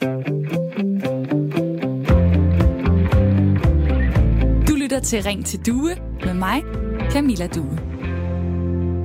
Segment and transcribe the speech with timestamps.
[0.00, 0.06] Du
[4.74, 6.62] lytter til Ring til Due med mig,
[7.10, 7.78] Camilla Due.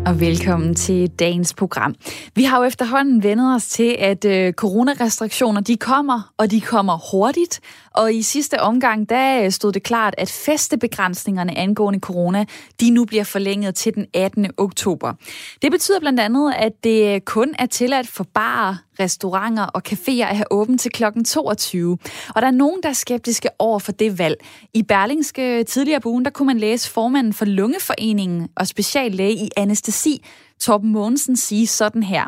[0.06, 1.96] Og velkommen til dagens program.
[2.36, 7.12] Vi har jo efterhånden vendet os til, at øh, coronarestriktioner de kommer, og de kommer
[7.12, 7.60] hurtigt.
[7.92, 12.46] Og i sidste omgang, der øh, stod det klart, at festebegrænsningerne angående corona,
[12.82, 14.48] de nu bliver forlænget til den 18.
[14.58, 15.14] oktober.
[15.62, 20.24] Det betyder blandt andet, at det øh, kun er tilladt for barer, restauranter og caféer
[20.24, 21.04] at have åbent til kl.
[21.26, 21.98] 22.
[22.36, 24.46] Og der er nogen, der er skeptiske over for det valg.
[24.74, 29.50] I Berlingske tidligere på ugen, der kunne man læse formanden for Lungeforeningen og speciallæge i
[29.58, 30.26] anestesi,
[30.60, 32.26] Torben Mogensen sige sådan her.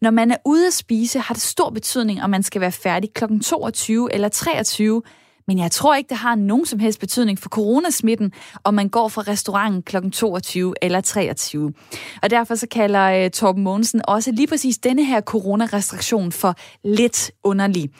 [0.00, 3.12] Når man er ude at spise, har det stor betydning, om man skal være færdig
[3.14, 3.24] kl.
[3.42, 5.02] 22 eller 23,
[5.46, 8.32] men jeg tror ikke, det har nogen som helst betydning for coronasmitten,
[8.64, 10.10] om man går fra restauranten kl.
[10.10, 11.72] 22 eller 23.
[12.22, 17.30] Og derfor så kalder uh, Torben Mogensen også lige præcis denne her coronarestriktion for lidt
[17.44, 17.90] underlig.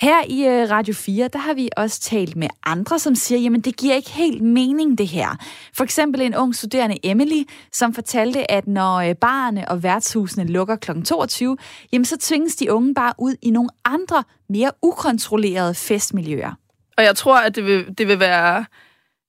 [0.00, 3.60] Her i uh, Radio 4, der har vi også talt med andre, som siger, jamen
[3.60, 5.28] det giver ikke helt mening det her.
[5.76, 10.44] For eksempel en ung studerende Emily, som fortalte, at når øh, uh, barne og værtshusene
[10.44, 11.02] lukker kl.
[11.02, 11.56] 22,
[11.92, 16.65] jamen så tvinges de unge bare ud i nogle andre, mere ukontrollerede festmiljøer.
[16.98, 18.64] Og jeg tror, at det vil, det vil være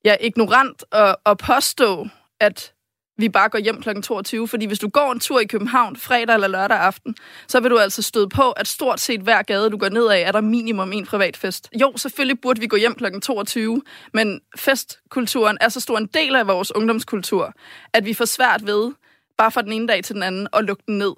[0.06, 2.08] ja, ignorant at, at påstå,
[2.40, 2.74] at
[3.18, 4.02] vi bare går hjem kl.
[4.02, 4.48] 22.
[4.48, 7.16] Fordi hvis du går en tur i København fredag eller lørdag aften,
[7.48, 10.20] så vil du altså støde på, at stort set hver gade, du går ned af,
[10.20, 11.70] er der minimum en privat fest.
[11.82, 13.06] Jo, selvfølgelig burde vi gå hjem kl.
[13.22, 13.82] 22,
[14.14, 17.54] men festkulturen er så stor en del af vores ungdomskultur,
[17.94, 18.92] at vi får svært ved,
[19.38, 21.14] bare fra den ene dag til den anden, at lukke den ned.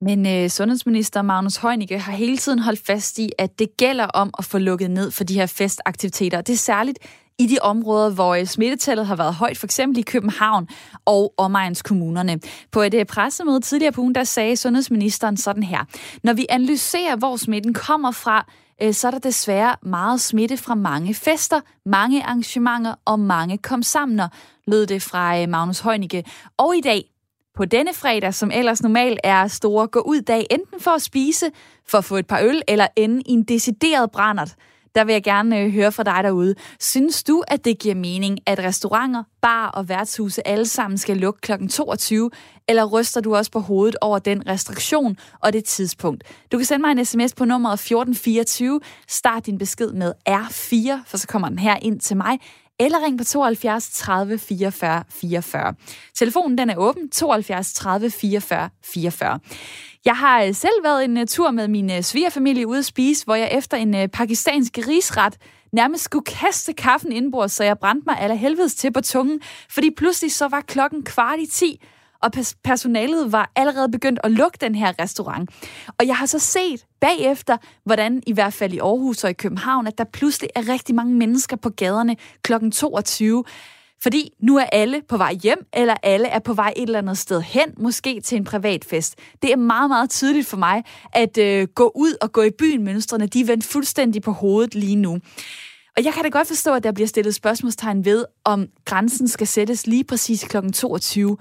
[0.00, 4.30] Men øh, sundhedsminister Magnus Heunicke har hele tiden holdt fast i, at det gælder om
[4.38, 6.40] at få lukket ned for de her festaktiviteter.
[6.40, 6.98] Det er særligt
[7.38, 10.68] i de områder, hvor øh, smittetallet har været højt, for eksempel i København
[11.04, 12.40] og omegnskommunerne.
[12.72, 15.84] På et øh, pressemøde tidligere på ugen, der sagde sundhedsministeren sådan her.
[16.22, 18.46] Når vi analyserer, hvor smitten kommer fra,
[18.82, 24.28] øh, så er der desværre meget smitte fra mange fester, mange arrangementer og mange komsamner,
[24.66, 26.24] lød det fra Magnus Heunicke.
[26.58, 27.04] Og i dag,
[27.56, 31.46] på denne fredag, som ellers normalt er store gå ud dag, enten for at spise,
[31.88, 34.54] for at få et par øl, eller ende i en decideret brændert.
[34.94, 36.54] Der vil jeg gerne øh, høre fra dig derude.
[36.80, 41.40] Synes du, at det giver mening, at restauranter, bar og værtshuse alle sammen skal lukke
[41.40, 41.52] kl.
[41.70, 42.30] 22,
[42.68, 46.24] eller ryster du også på hovedet over den restriktion og det tidspunkt?
[46.52, 48.80] Du kan sende mig en sms på nummeret 1424.
[49.08, 52.38] Start din besked med R4, for så kommer den her ind til mig
[52.78, 55.74] eller ring på 72 30 44 44.
[56.14, 59.40] Telefonen den er åben, 72 30 44 44.
[60.04, 63.24] Jeg har øh, selv været en øh, tur med min øh, svigerfamilie ude at spise,
[63.24, 65.36] hvor jeg efter en pakistansk risret
[65.72, 69.90] nærmest skulle kaste kaffen indbord, så jeg brændte mig aller helvedes til på tungen, fordi
[69.96, 71.80] pludselig så var klokken kvart i 10,
[72.26, 72.32] og
[72.64, 75.50] personalet var allerede begyndt at lukke den her restaurant.
[75.98, 79.86] Og jeg har så set bagefter, hvordan i hvert fald i Aarhus og i København,
[79.86, 82.70] at der pludselig er rigtig mange mennesker på gaderne kl.
[82.72, 83.44] 22.
[84.02, 87.18] Fordi nu er alle på vej hjem, eller alle er på vej et eller andet
[87.18, 89.14] sted hen, måske til en privat fest.
[89.42, 92.84] Det er meget, meget tydeligt for mig, at øh, gå ud og gå i byen,
[92.84, 95.18] mønstrene, de er vendt fuldstændig på hovedet lige nu.
[95.96, 99.46] Og jeg kan da godt forstå, at der bliver stillet spørgsmålstegn ved, om grænsen skal
[99.46, 100.56] sættes lige præcis kl.
[100.74, 101.36] 22.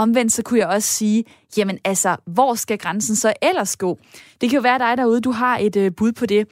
[0.00, 1.24] Omvendt så kunne jeg også sige,
[1.56, 3.98] jamen altså, hvor skal grænsen så ellers gå?
[4.40, 6.48] Det kan jo være dig derude, du har et øh, bud på det.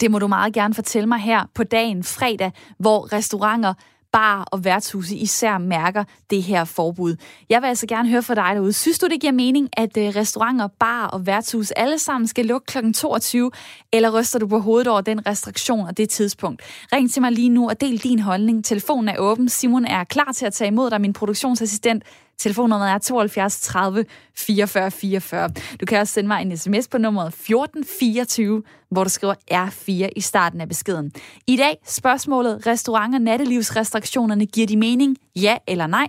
[0.00, 3.74] Det må du meget gerne fortælle mig her på dagen fredag, hvor restauranter,
[4.12, 7.16] bar og værtshuse især mærker det her forbud.
[7.48, 8.72] Jeg vil altså gerne høre fra dig derude.
[8.72, 12.66] Synes du, det giver mening, at øh, restauranter, bar og værtshus alle sammen skal lukke
[12.66, 12.92] kl.
[12.92, 13.50] 22,
[13.92, 16.62] eller ryster du på hovedet over den restriktion og det tidspunkt?
[16.92, 18.64] Ring til mig lige nu og del din holdning.
[18.64, 19.48] Telefonen er åben.
[19.48, 22.02] Simon er klar til at tage imod dig, min produktionsassistent.
[22.38, 24.04] Telefonnummeret er 72 30
[24.34, 25.50] 44 44.
[25.80, 30.20] Du kan også sende mig en sms på nummeret 1424, hvor du skriver R4 i
[30.20, 31.12] starten af beskeden.
[31.46, 35.16] I dag spørgsmålet, restauranter, nattelivsrestriktionerne, giver de mening?
[35.36, 36.08] Ja eller nej?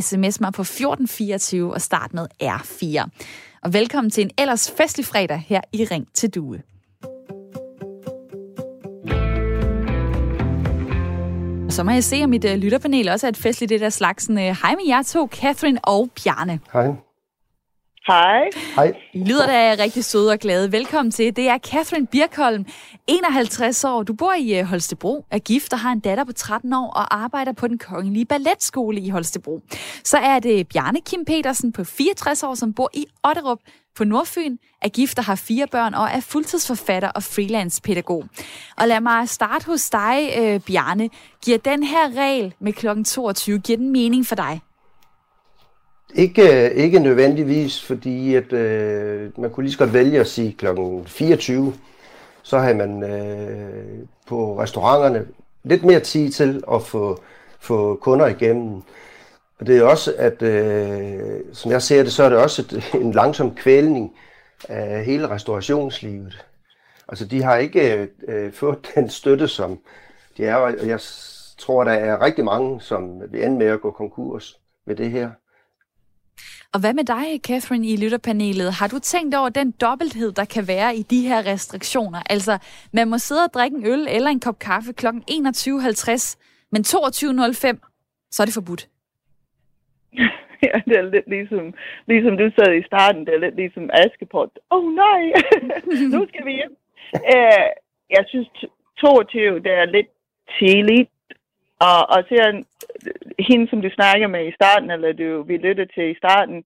[0.00, 3.08] SMS mig på 1424 og start med R4.
[3.62, 6.62] Og velkommen til en ellers festlig fredag her i Ring til Due.
[11.76, 14.28] Så må jeg se, om mit uh, lytterpanel også er et festligt det der slags.
[14.30, 16.60] Uh, hej med jer to, Catherine og Bjarne.
[16.72, 16.86] Hej.
[18.06, 18.50] Hej.
[18.76, 18.92] Hej.
[19.12, 20.72] I lyder da rigtig søde og glade.
[20.72, 21.36] Velkommen til.
[21.36, 22.66] Det er Catherine Birkholm,
[23.06, 24.02] 51 år.
[24.02, 27.16] Du bor i uh, Holstebro, er gift og har en datter på 13 år og
[27.16, 29.60] arbejder på den kongelige balletskole i Holstebro.
[30.04, 33.58] Så er det Bjarne Kim Petersen på 64 år, som bor i Otterup,
[33.96, 38.24] på Nordfyn, er gift og har fire børn og er fuldtidsforfatter og freelance-pædagog.
[38.76, 41.10] Og lad mig starte hos dig, øh, Bjarne.
[41.44, 42.86] Giver den her regel med kl.
[43.04, 44.60] 22, giver den mening for dig?
[46.14, 50.52] Ikke, øh, ikke nødvendigvis, fordi at, øh, man kunne lige så godt vælge at sige
[50.52, 50.66] kl.
[51.06, 51.74] 24.
[52.42, 55.26] så havde man øh, på restauranterne
[55.64, 57.20] lidt mere tid til at få,
[57.60, 58.82] få kunder igennem.
[59.60, 62.84] Og det er også, at øh, som jeg ser det, så er det også et,
[63.04, 64.12] en langsom kvælning
[64.68, 66.46] af hele restaurationslivet.
[67.08, 69.78] Altså de har ikke øh, fået den støtte, som
[70.36, 71.00] de er, og jeg
[71.58, 75.30] tror, der er rigtig mange, som vil ende med at gå konkurs med det her.
[76.72, 78.72] Og hvad med dig, Catherine, i lytterpanelet?
[78.72, 82.22] Har du tænkt over den dobbelthed, der kan være i de her restriktioner?
[82.30, 82.58] Altså,
[82.92, 85.06] man må sidde og drikke en øl eller en kop kaffe kl.
[85.06, 86.36] 21.50,
[86.72, 88.88] men 22.05, så er det forbudt.
[90.62, 91.74] Ja, det er lidt ligesom,
[92.06, 94.50] ligesom du sad i starten, det er lidt ligesom Askepot.
[94.70, 95.22] Åh oh, nej,
[96.14, 96.76] nu skal vi hjem.
[97.14, 97.66] Uh,
[98.10, 98.48] jeg synes
[99.00, 100.10] 22, det er lidt
[100.58, 101.10] tidligt.
[101.88, 102.62] Og, og ser
[103.48, 106.64] hende, som du snakker med i starten, eller du vi lytter til i starten,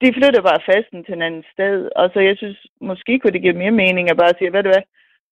[0.00, 1.90] de flytter bare festen til en anden sted.
[1.96, 4.68] Og så jeg synes, måske kunne det give mere mening at bare sige, ved du
[4.68, 4.84] hvad,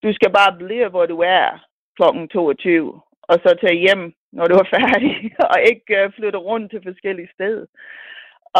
[0.02, 1.66] du skal bare blive, hvor du er
[1.96, 5.14] klokken 22, og så tage hjem, når du er færdig,
[5.52, 7.66] og ikke øh, flytte rundt til forskellige steder.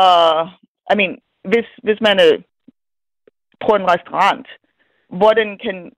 [0.05, 0.49] Og,
[0.93, 1.19] I mean,
[1.51, 2.33] hvis, hvis man er
[3.67, 4.47] på en restaurant,
[5.19, 5.93] hvor den kan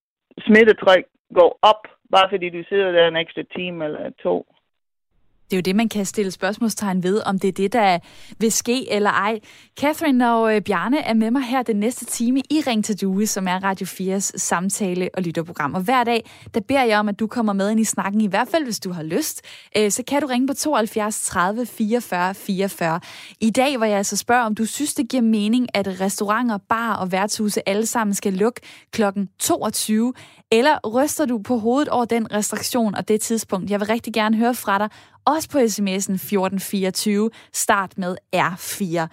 [0.47, 1.83] smittetryk gå op
[2.13, 4.55] bare fordi du sidder der en ekstra time eller to.
[5.51, 7.99] Det er jo det, man kan stille spørgsmålstegn ved, om det er det, der
[8.39, 9.41] vil ske eller ej.
[9.81, 13.27] Catherine og øh, Bjarne er med mig her den næste time i Ring til Due,
[13.27, 15.75] som er Radio 4's samtale- og lytterprogram.
[15.75, 18.27] Og hver dag, der beder jeg om, at du kommer med ind i snakken, i
[18.27, 19.43] hvert fald hvis du har lyst.
[19.77, 23.01] Øh, så kan du ringe på 72 30 44 44.
[23.41, 26.95] I dag, hvor jeg altså spørger, om du synes, det giver mening, at restauranter, bar
[26.95, 28.61] og værtshuse alle sammen skal lukke
[28.93, 29.03] kl.
[29.39, 30.13] 22,
[30.53, 33.71] eller ryster du på hovedet over den restriktion og det tidspunkt?
[33.71, 34.89] Jeg vil rigtig gerne høre fra dig,
[35.37, 39.09] også på sms'en 1424, start med R4.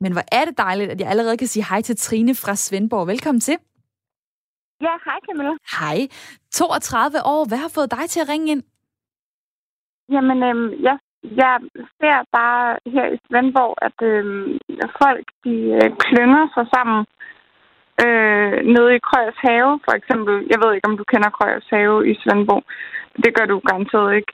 [0.00, 3.06] Men hvor er det dejligt, at jeg allerede kan sige hej til Trine fra Svendborg.
[3.06, 3.56] Velkommen til.
[4.80, 5.54] Ja, hej Camilla.
[5.78, 5.98] Hej.
[6.50, 7.48] 32 år.
[7.48, 8.62] Hvad har fået dig til at ringe ind?
[10.14, 10.96] Jamen, øhm, jeg,
[11.42, 11.54] jeg
[12.00, 14.58] ser bare her i Svendborg, at øhm,
[15.02, 16.98] folk de øh, klynger sig sammen
[18.04, 20.34] øh, nede i Krøjers Have, for eksempel.
[20.52, 22.64] Jeg ved ikke, om du kender Krøjers Have i Svendborg.
[23.24, 24.32] Det gør du garanteret ikke.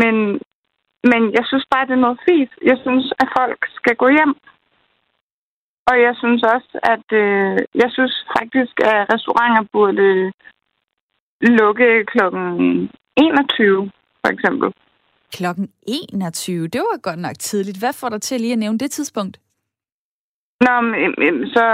[0.00, 0.14] Men,
[1.10, 2.52] men jeg synes bare, det er noget fint.
[2.70, 4.34] Jeg synes, at folk skal gå hjem.
[5.90, 10.32] Og jeg synes også, at øh, jeg synes faktisk, at restauranter burde
[11.60, 12.46] lukke klokken
[13.16, 13.90] 21,
[14.22, 14.68] for eksempel.
[15.32, 16.68] Klokken 21?
[16.68, 17.78] Det var godt nok tidligt.
[17.78, 19.36] Hvad får dig til lige at nævne det tidspunkt?
[20.60, 21.66] Nå, men, så,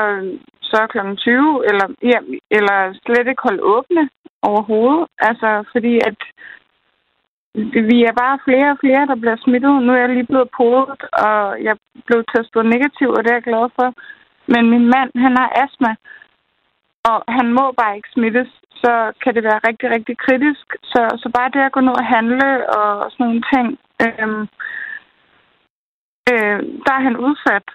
[0.63, 2.19] så klokken 20, eller, ja,
[2.51, 4.09] eller slet ikke holde åbne
[4.43, 5.07] overhovedet.
[5.19, 6.19] Altså, fordi at
[7.91, 9.83] vi er bare flere og flere, der bliver smittet.
[9.83, 11.77] Nu er jeg lige blevet podet, og jeg
[12.07, 13.89] blev testet negativ, og det er jeg glad for.
[14.53, 15.93] Men min mand, han har astma,
[17.11, 18.51] og han må bare ikke smittes,
[18.83, 20.67] så kan det være rigtig, rigtig kritisk.
[20.93, 23.67] Så, så bare det at gå ned og handle og sådan nogle ting,
[24.05, 24.43] øhm,
[26.33, 27.67] øh, der er han udsat.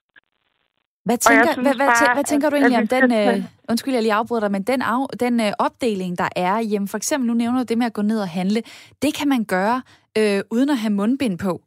[1.08, 4.14] Hvad tænker, hvad, hvad, bare, hvad tænker du egentlig om den, øh, undskyld jeg lige
[4.14, 7.60] afbryder dig, men den, af, den øh, opdeling, der er hjemme, for eksempel nu nævner
[7.60, 8.64] du det med at gå ned og handle,
[9.02, 9.82] det kan man gøre
[10.18, 11.62] øh, uden at have mundbind på.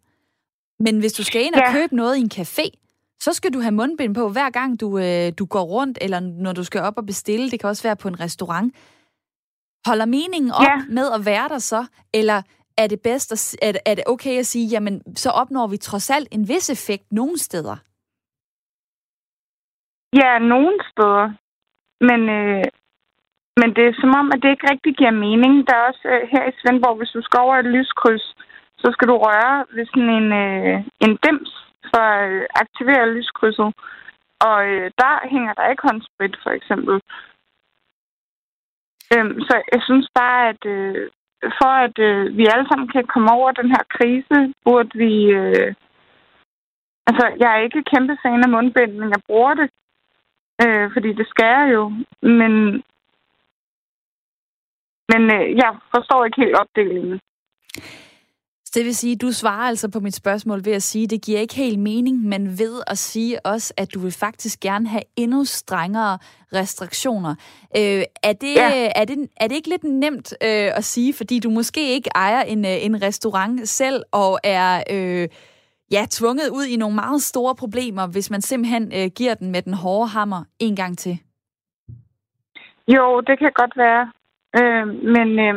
[0.81, 1.72] Men hvis du skal ind og ja.
[1.72, 2.69] købe noget i en café,
[3.20, 6.52] så skal du have mundbind på hver gang du, øh, du går rundt, eller når
[6.52, 8.75] du skal op og bestille, det kan også være på en restaurant.
[9.86, 10.82] Holder meningen op ja.
[10.88, 11.84] med at være der så,
[12.15, 12.43] eller
[12.76, 16.10] er det bedst, at, er, er det okay at sige, jamen så opnår vi trods
[16.10, 17.76] alt en vis effekt nogle steder?
[20.12, 21.26] Ja, nogle steder.
[22.00, 22.64] Men, øh,
[23.60, 25.67] men det er som om, at det ikke rigtig giver mening.
[25.67, 28.26] Der er også øh, her i Svendborg, hvis du skal over et lyskryds,
[28.82, 31.50] så skal du røre ved sådan en, øh, en dims
[31.90, 33.70] for at øh, aktivere lyskrydset.
[34.48, 36.94] Og øh, der hænger der ikke håndsprit, for eksempel.
[39.14, 41.10] Øhm, så jeg synes bare, at øh,
[41.58, 45.12] for at øh, vi alle sammen kan komme over den her krise, burde vi...
[45.40, 45.74] Øh,
[47.08, 49.70] altså, jeg er ikke kæmpe fan af mundbind, men jeg bruger det
[50.62, 51.82] Øh, fordi det skærer jo.
[52.22, 52.52] Men,
[55.12, 57.20] men øh, jeg forstår ikke helt opdelingen.
[58.74, 61.40] Det vil sige, du svarer altså på mit spørgsmål ved at sige, at det giver
[61.40, 65.44] ikke helt mening, men ved at sige også, at du vil faktisk gerne have endnu
[65.44, 66.19] strengere
[66.55, 67.34] restriktioner.
[67.76, 68.90] Øh, er, det, ja.
[68.96, 72.43] er, det, er det ikke lidt nemt øh, at sige, fordi du måske ikke ejer
[72.43, 75.29] en, øh, en restaurant selv og er øh,
[75.91, 79.63] ja, tvunget ud i nogle meget store problemer, hvis man simpelthen øh, giver den med
[79.63, 81.19] den hårde hammer en gang til?
[82.89, 84.13] Jo, det kan godt være.
[84.59, 85.56] Øh, men øh,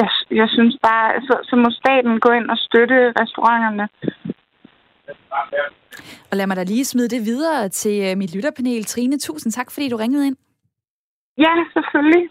[0.00, 3.88] jeg, jeg synes bare, så, så må staten gå ind og støtte restauranterne.
[6.30, 8.84] Og lad mig da lige smide det videre til øh, mit lytterpanel.
[8.84, 10.36] Trine, tusind tak, fordi du ringede ind.
[11.38, 12.30] Ja, selvfølgelig.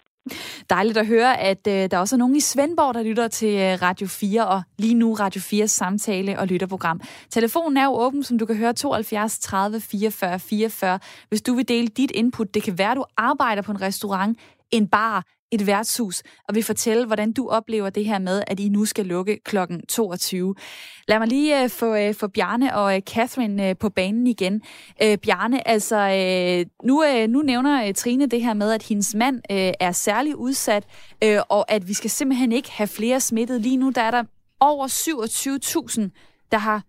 [0.70, 3.82] Dejligt at høre, at øh, der også er nogen i Svendborg, der lytter til øh,
[3.82, 7.00] Radio 4, og lige nu Radio 4's samtale- og lytterprogram.
[7.30, 10.98] Telefonen er jo åben, som du kan høre, 72 30 44 44.
[11.28, 14.38] Hvis du vil dele dit input, det kan være, du arbejder på en restaurant,
[14.70, 18.68] en bar, et værtshus, og vil fortælle, hvordan du oplever det her med, at I
[18.68, 20.54] nu skal lukke klokken 22.
[21.08, 24.62] Lad mig lige uh, få, uh, få Bjarne og uh, Catherine uh, på banen igen.
[25.04, 29.14] Uh, Bjarne, altså, uh, nu, uh, nu nævner uh, Trine det her med, at hendes
[29.14, 30.84] mand uh, er særlig udsat,
[31.24, 33.60] uh, og at vi skal simpelthen ikke have flere smittet.
[33.60, 34.24] Lige nu der er der
[34.60, 36.82] over 27.000, der har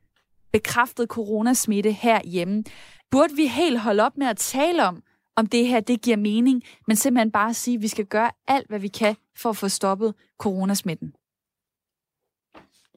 [0.54, 2.64] bekræftet coronasmitte herhjemme.
[3.12, 5.02] Burde vi helt holde op med at tale om,
[5.36, 8.68] om det her det giver mening, men simpelthen bare sige, at vi skal gøre alt,
[8.70, 11.13] hvad vi kan for at få stoppet coronasmitten?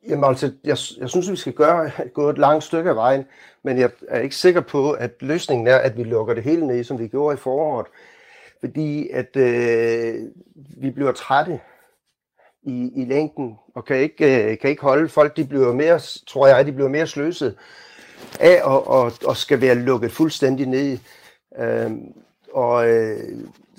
[0.08, 3.24] Jamen altså, jeg, jeg synes, vi skal gøre, gå et langt stykke af vejen,
[3.64, 6.84] men jeg er ikke sikker på, at løsningen er, at vi lukker det hele ned,
[6.84, 7.86] som vi gjorde i foråret.
[8.60, 10.14] Fordi at øh,
[10.76, 11.60] vi bliver trætte
[12.62, 16.46] i, i længden, og kan ikke, øh, kan ikke holde folk, de bliver mere, tror
[16.46, 17.56] jeg, de bliver mere sløset
[18.40, 20.98] af og, og, og skal være lukket fuldstændig ned.
[21.58, 21.90] Øh,
[22.52, 23.18] og øh,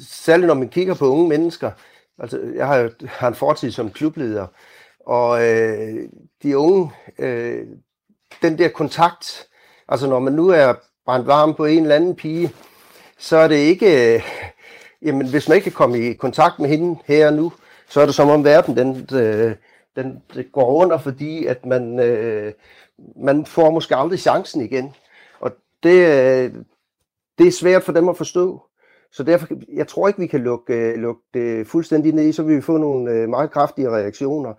[0.08, 1.72] særligt når man kigger på unge mennesker,
[2.20, 4.48] altså jeg har, har en fortid som klubleder,
[5.00, 6.10] og øh,
[6.44, 7.68] de unge, øh,
[8.42, 9.48] den der kontakt,
[9.88, 10.74] altså når man nu er
[11.06, 12.52] brændt varm på en eller anden pige,
[13.18, 14.22] så er det ikke, øh,
[15.02, 17.52] jamen hvis man ikke kan komme i kontakt med hende her og nu,
[17.90, 19.56] så er det som om verden den, øh,
[19.96, 22.54] den, den går under, fordi at man, øh,
[23.16, 24.96] man får måske aldrig chancen igen.
[25.40, 25.52] Og
[25.84, 26.54] det, øh,
[27.40, 28.62] det er svært for dem at forstå.
[29.12, 32.56] Så derfor, jeg tror ikke, vi kan lukke, øh, lukke det fuldstændig ned, så vil
[32.56, 34.54] vi få nogle øh, meget kraftige reaktioner.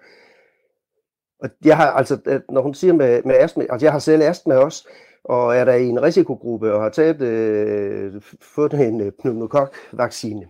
[1.42, 4.54] Og jeg har, altså, når hun siger med, med astma, altså jeg har selv astma
[4.54, 4.88] også,
[5.24, 10.48] og er der i en risikogruppe og har taget, øh, fået en øh, pneumokok-vaccine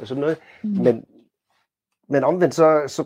[0.00, 0.38] og sådan noget.
[0.62, 0.70] Mm.
[0.70, 1.04] Men,
[2.08, 3.04] men omvendt så, så,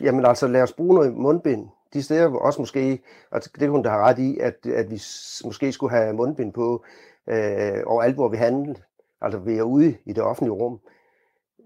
[0.00, 1.68] jamen altså lad os bruge noget mundbind.
[1.92, 5.02] De steder også måske, altså det hun der har ret i, at, at vi
[5.44, 6.84] måske skulle have mundbind på
[7.28, 8.74] øh, overalt, hvor vi handler.
[9.20, 10.78] Altså vi er ude i det offentlige rum.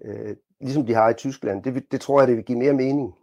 [0.05, 1.63] Øh, ligesom de har i Tyskland.
[1.63, 3.15] Det, det tror jeg, det vil give mere mening.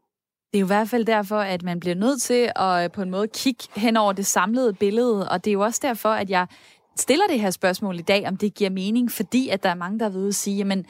[0.54, 3.02] Det er jo i hvert fald derfor, at man bliver nødt til at øh, på
[3.02, 6.30] en måde kigge hen over det samlede billede, og det er jo også derfor, at
[6.30, 6.48] jeg
[6.96, 10.00] stiller det her spørgsmål i dag, om det giver mening, fordi at der er mange,
[10.00, 10.86] der vil at sige, jamen,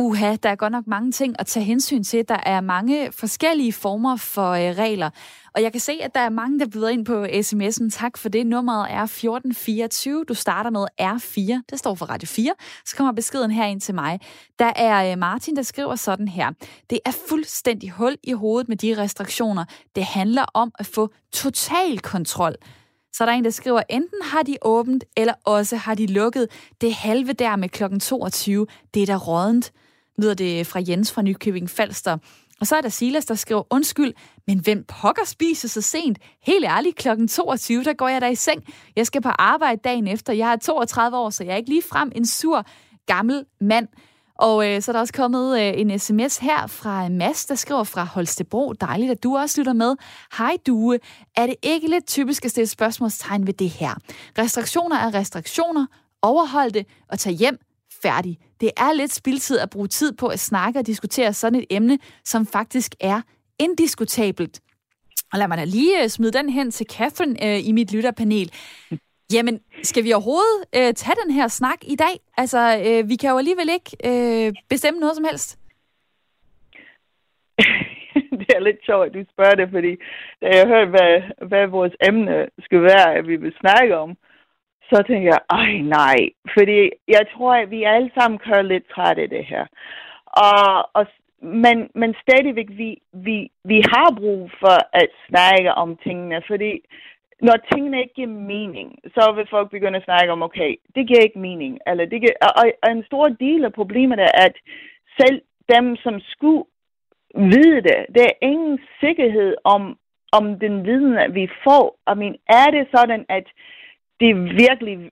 [0.00, 2.28] uha, der er godt nok mange ting at tage hensyn til.
[2.28, 5.10] Der er mange forskellige former for øh, regler.
[5.54, 7.90] Og jeg kan se, at der er mange, der byder ind på sms'en.
[7.90, 8.46] Tak for det.
[8.46, 10.24] Nummeret er 1424.
[10.28, 11.62] Du starter med R4.
[11.70, 12.54] Det står for Radio 4.
[12.86, 14.20] Så kommer beskeden her ind til mig.
[14.58, 16.50] Der er øh, Martin, der skriver sådan her.
[16.90, 19.64] Det er fuldstændig hul i hovedet med de restriktioner.
[19.96, 22.54] Det handler om at få total kontrol.
[23.12, 26.48] Så der er en, der skriver, enten har de åbent, eller også har de lukket.
[26.80, 29.72] Det halve der med klokken 22, det er da rådent,
[30.20, 32.18] lyder det fra Jens fra Nykøbing Falster.
[32.60, 34.14] Og så er der Silas, der skriver, undskyld,
[34.46, 36.18] men hvem pokker spiser så sent?
[36.42, 38.64] Helt ærligt, klokken 22, der går jeg der i seng.
[38.96, 40.32] Jeg skal på arbejde dagen efter.
[40.32, 42.64] Jeg er 32 år, så jeg er ikke lige frem en sur
[43.06, 43.88] gammel mand.
[44.40, 47.84] Og øh, så er der også kommet øh, en sms her fra Mads, der skriver
[47.84, 48.72] fra Holstebro.
[48.72, 49.94] Dejligt, at du også lytter med.
[50.38, 50.98] Hej Due.
[51.36, 53.94] Er det ikke lidt typisk at stille spørgsmålstegn ved det her?
[54.38, 55.86] Restriktioner er restriktioner.
[56.22, 57.58] Overhold det og tag hjem.
[58.02, 58.38] Færdig.
[58.60, 61.98] Det er lidt spildtid at bruge tid på at snakke og diskutere sådan et emne,
[62.24, 63.20] som faktisk er
[63.58, 64.60] indiskutabelt.
[65.32, 68.52] Og lad mig da lige øh, smide den hen til Catherine øh, i mit lytterpanel.
[69.34, 72.14] Jamen, skal vi overhovedet øh, tage den her snak i dag?
[72.36, 75.58] Altså, øh, vi kan jo alligevel ikke øh, bestemme noget som helst.
[78.40, 79.92] det er lidt sjovt, at du spørger det, fordi
[80.42, 81.12] da jeg hørte, hvad,
[81.48, 84.16] hvad vores emne skal være, at vi vil snakke om,
[84.90, 86.18] så tænker jeg, ej nej,
[86.56, 89.66] fordi jeg tror, at vi alle sammen kører lidt træt af det her.
[90.26, 91.06] Og, og
[91.42, 96.72] men, men stadigvæk, vi, vi, vi har brug for at snakke om tingene, fordi
[97.42, 101.22] når tingene ikke giver mening, så vil folk begynde at snakke om, okay, det giver
[101.22, 101.78] ikke mening.
[101.86, 104.54] Eller det giver, og, og en stor del af problemet er, at
[105.20, 105.42] selv
[105.74, 106.64] dem, som skulle
[107.34, 109.98] vide det, der er ingen sikkerhed om,
[110.32, 111.98] om den viden, at vi får.
[112.12, 113.46] I mean, er det sådan, at
[114.20, 114.30] det
[114.64, 115.10] virkelig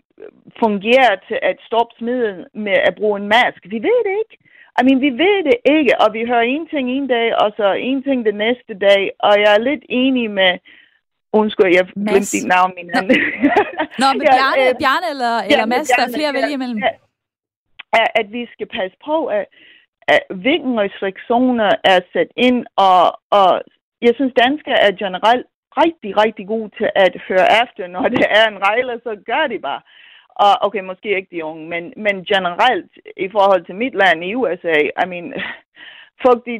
[0.62, 3.61] fungerer til at stoppe smiden med at bruge en mask?
[3.75, 4.37] Vi ved det ikke.
[4.81, 7.67] I mean, vi ved det ikke, og vi hører en ting en dag, og så
[7.73, 10.53] en ting den næste dag, og jeg er lidt enig med,
[11.33, 13.17] undskyld, jeg glemte dit navn, min anden.
[14.00, 16.55] Nå, men Bjarne, ja, øh, Bjarne eller, ja, eller Mads, der er flere at vælge
[16.59, 16.79] imellem.
[17.97, 19.47] Ja, at vi skal passe på, at,
[20.15, 23.03] at hvilke restriktioner er sat ind, og,
[23.38, 23.50] og
[24.07, 25.47] jeg synes, danskere er generelt
[25.82, 29.58] rigtig, rigtig gode til at høre efter, når det er en regler, så gør de
[29.58, 29.82] bare.
[30.44, 34.35] Og okay, måske ikke de unge, men, men generelt i forhold til mit land i
[34.35, 35.35] USA, I mean,
[36.25, 36.54] folk de,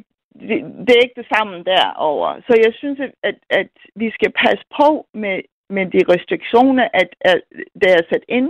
[0.49, 2.43] de, det er ikke det samme derovre.
[2.47, 5.39] Så jeg synes, at, at, at vi skal passe på med,
[5.71, 7.41] med de restriktioner, at, at
[7.83, 8.49] der er sat ind,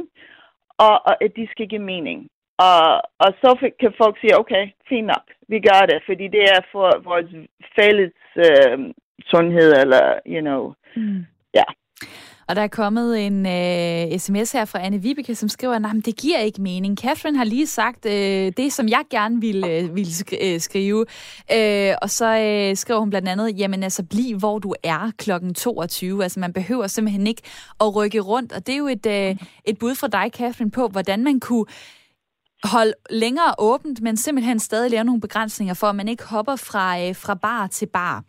[0.78, 2.28] og, og at de skal give mening.
[2.58, 6.60] Og, og så kan folk sige, okay, fint nok, vi gør det, fordi det er
[6.72, 7.30] for vores
[7.78, 8.78] fælles øh,
[9.26, 11.24] sundhed, eller, you know, mm.
[11.54, 11.64] ja.
[12.48, 16.16] Og der er kommet en øh, sms her fra Anne Vibeke, som skriver, at det
[16.16, 16.98] giver ikke mening.
[16.98, 21.06] Catherine har lige sagt øh, det, som jeg gerne ville, øh, ville øh, skrive.
[21.52, 25.54] Øh, og så øh, skriver hun blandt andet, jamen altså, bliv hvor du er klokken
[25.54, 26.22] 22.
[26.22, 27.42] Altså, man behøver simpelthen ikke
[27.80, 28.52] at rykke rundt.
[28.52, 31.66] Og det er jo et, øh, et bud fra dig, Catherine, på, hvordan man kunne
[32.64, 37.00] holde længere åbent, men simpelthen stadig lave nogle begrænsninger for, at man ikke hopper fra,
[37.00, 38.24] øh, fra bar til bar.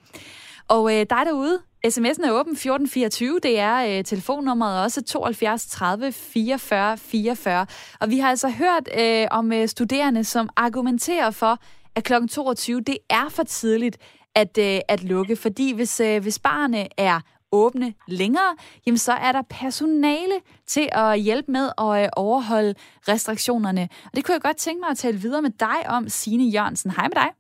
[0.70, 6.12] Og øh, dig derude, sms'en er åben 1424, det er øh, telefonnummeret også 72 30
[6.12, 7.66] 44 44.
[8.00, 11.58] Og vi har altså hørt øh, om øh, studerende, som argumenterer for,
[11.96, 12.14] at kl.
[12.30, 13.98] 22, det er for tidligt
[14.36, 17.20] at, øh, at lukke, fordi hvis, øh, hvis barne er
[17.52, 20.34] åbne længere, jamen så er der personale
[20.68, 22.76] til at hjælpe med at øh, overholde
[23.08, 23.90] restriktionerne.
[24.06, 26.92] Og det kunne jeg godt tænke mig at tale videre med dig om, Signe Jørgensen.
[26.92, 27.38] Hej med dig.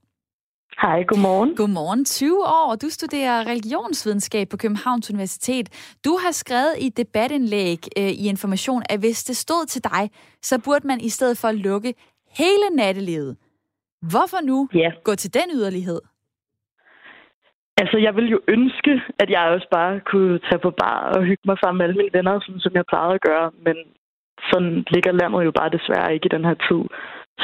[0.81, 1.55] Hej, godmorgen.
[1.55, 2.05] Godmorgen.
[2.05, 5.67] 20 år, og du studerer religionsvidenskab på Københavns Universitet.
[6.05, 10.03] Du har skrevet i et debatindlæg øh, i Information, at hvis det stod til dig,
[10.41, 11.93] så burde man i stedet for lukke
[12.39, 13.37] hele nattelivet.
[14.11, 14.91] Hvorfor nu ja.
[15.03, 16.01] gå til den yderlighed?
[17.81, 21.45] Altså, jeg vil jo ønske, at jeg også bare kunne tage på bar og hygge
[21.45, 23.51] mig sammen med alle mine venner, sådan som jeg plejede at gøre.
[23.65, 23.77] Men
[24.51, 26.83] sådan ligger landet jo bare desværre ikke i den her tid.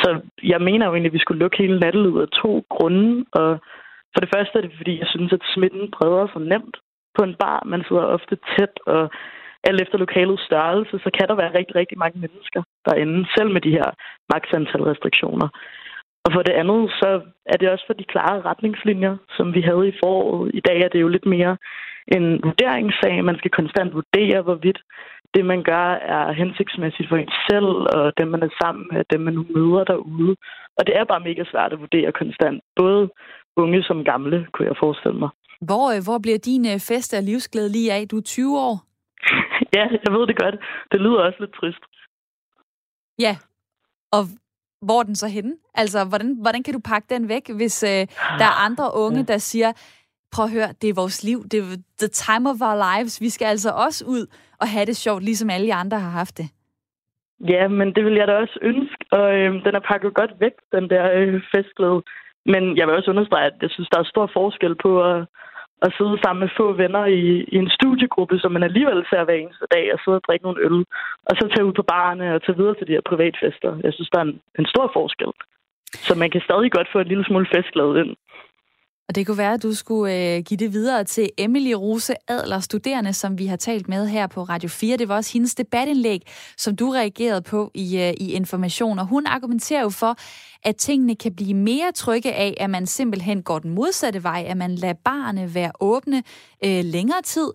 [0.01, 0.09] Så
[0.43, 3.25] jeg mener jo egentlig, at vi skulle lukke hele nattelivet af to grunde.
[3.31, 3.49] Og
[4.13, 6.77] for det første er det, fordi jeg synes, at smitten breder sig nemt
[7.17, 7.63] på en bar.
[7.65, 9.09] Man sidder ofte tæt, og
[9.67, 13.61] alt efter lokalets størrelse, så kan der være rigtig, rigtig mange mennesker derinde, selv med
[13.61, 13.89] de her
[14.33, 15.47] maksantal restriktioner.
[16.25, 19.87] Og for det andet, så er det også for de klare retningslinjer, som vi havde
[19.87, 20.51] i foråret.
[20.53, 21.57] I dag er det jo lidt mere
[22.07, 23.23] en vurderingssag.
[23.23, 24.79] Man skal konstant vurdere, hvorvidt
[25.33, 29.21] det, man gør, er hensigtsmæssigt for en selv, og dem, man er sammen med, dem,
[29.21, 30.35] man nu møder derude.
[30.77, 32.61] Og det er bare mega svært at vurdere konstant.
[32.75, 33.09] Både
[33.57, 35.29] unge som gamle, kunne jeg forestille mig.
[35.61, 38.07] Hvor, øh, hvor bliver din øh, fest af livsglæde lige af?
[38.07, 38.75] Du er 20 år.
[39.77, 40.55] ja, jeg ved det godt.
[40.91, 41.83] Det lyder også lidt trist.
[43.19, 43.35] Ja,
[44.11, 44.23] og
[44.85, 45.53] hvor er den så henne?
[45.73, 48.01] Altså, hvordan, hvordan kan du pakke den væk, hvis øh,
[48.39, 49.71] der er andre unge, der siger,
[50.35, 51.67] prøv at høre, det er vores liv, det er
[52.03, 54.23] the time of our lives, vi skal altså også ud
[54.61, 56.47] og have det sjovt, ligesom alle de andre har haft det.
[57.53, 60.55] Ja, men det vil jeg da også ønske, og øh, den er pakket godt væk,
[60.75, 62.01] den der øh, festglæde.
[62.53, 65.19] Men jeg vil også understrege, at jeg synes, der er stor forskel på at,
[65.85, 67.21] at sidde sammen med få venner i,
[67.53, 70.63] i en studiegruppe, som man alligevel ser hver eneste dag, og sidde og drikke nogle
[70.67, 70.79] øl,
[71.27, 73.71] og så tage ud på barne og tage videre til de her privatfester.
[73.85, 75.31] Jeg synes, der er en, en stor forskel.
[76.07, 78.11] Så man kan stadig godt få en lille smule festglæde ind.
[79.07, 82.59] Og det kunne være, at du skulle øh, give det videre til Emily Rose Adler,
[82.59, 84.97] studerende, som vi har talt med her på Radio 4.
[84.97, 86.21] Det var også hendes debatindlæg,
[86.57, 88.99] som du reagerede på i, øh, i Information.
[88.99, 90.15] Og hun argumenterer jo for,
[90.63, 94.57] at tingene kan blive mere trygge af, at man simpelthen går den modsatte vej, at
[94.57, 96.23] man lader barne være åbne
[96.65, 97.49] øh, længere tid,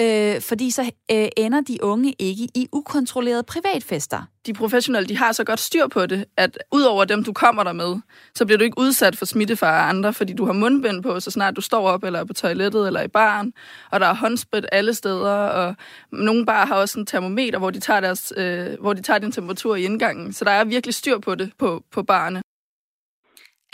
[0.00, 4.22] øh, fordi så øh, ender de unge ikke i ukontrollerede privatfester.
[4.46, 7.72] De professionelle, de har så godt styr på det, at udover dem, du kommer der
[7.72, 7.96] med,
[8.34, 11.30] så bliver du ikke udsat for smittefare af andre, fordi du har mundbind på, så
[11.30, 13.52] snart du står op, eller er på toilettet, eller i baren,
[13.90, 15.76] og der er håndsprit alle steder, og
[16.12, 19.32] nogle bare har også en termometer, hvor de tager, deres, øh, hvor de tager din
[19.32, 20.32] temperatur i indgangen.
[20.32, 22.42] Så der er virkelig styr på det på, på barne.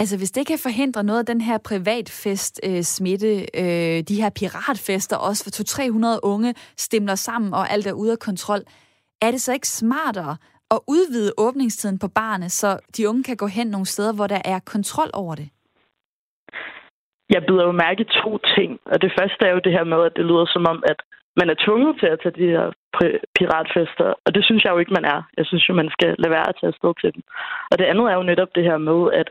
[0.01, 5.17] Altså, hvis det kan forhindre noget af den her privatfest-smitte, øh, øh, de her piratfester
[5.17, 5.53] også, for
[6.17, 8.63] 200-300 unge stemler sammen, og alt er ude af kontrol,
[9.23, 10.37] er det så ikke smartere
[10.75, 14.43] at udvide åbningstiden på barne, så de unge kan gå hen nogle steder, hvor der
[14.45, 15.49] er kontrol over det?
[17.35, 20.17] Jeg byder jo mærke to ting, og det første er jo det her med, at
[20.17, 20.99] det lyder som om, at
[21.41, 22.67] man er tvunget til at tage de her
[23.39, 25.21] piratfester, og det synes jeg jo ikke, man er.
[25.39, 27.23] Jeg synes jo, man skal lade være at tage afsted til dem.
[27.71, 29.29] Og det andet er jo netop det her med, at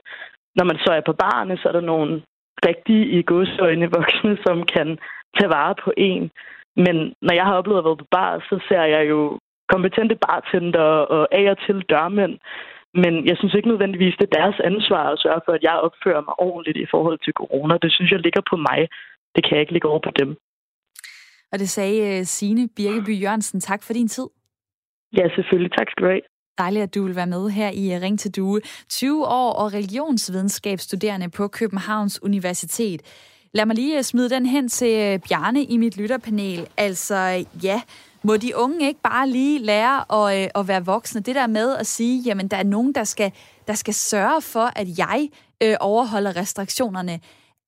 [0.55, 2.21] når man så er på barne, så er der nogle
[2.69, 4.87] rigtige i godsøjne voksne, som kan
[5.37, 6.31] tage vare på en.
[6.85, 9.39] Men når jeg har oplevet at være på bar, så ser jeg jo
[9.73, 12.35] kompetente bartender og af og til dørmænd.
[12.93, 16.21] Men jeg synes ikke nødvendigvis, det er deres ansvar at sørge for, at jeg opfører
[16.27, 17.73] mig ordentligt i forhold til corona.
[17.81, 18.79] Det synes jeg ligger på mig.
[19.35, 20.29] Det kan jeg ikke ligge over på dem.
[21.51, 23.59] Og det sagde øh, Signe Birkeby Jørgensen.
[23.59, 24.27] Tak for din tid.
[25.17, 25.71] Ja, selvfølgelig.
[25.77, 26.21] Tak skal du have.
[26.59, 28.61] Dejligt, at du vil være med her i øh, Ring til Due.
[28.89, 33.01] 20 år og religionsvidenskabsstuderende på Københavns Universitet.
[33.53, 36.67] Lad mig lige øh, smide den hen til øh, Bjarne i mit lytterpanel.
[36.77, 37.81] Altså, ja,
[38.23, 41.21] Må de unge ikke bare lige lære at, at være voksne?
[41.21, 43.31] Det der med at sige, jamen der er nogen, der skal,
[43.67, 45.29] der skal sørge for, at jeg
[45.63, 47.19] øh, overholder restriktionerne.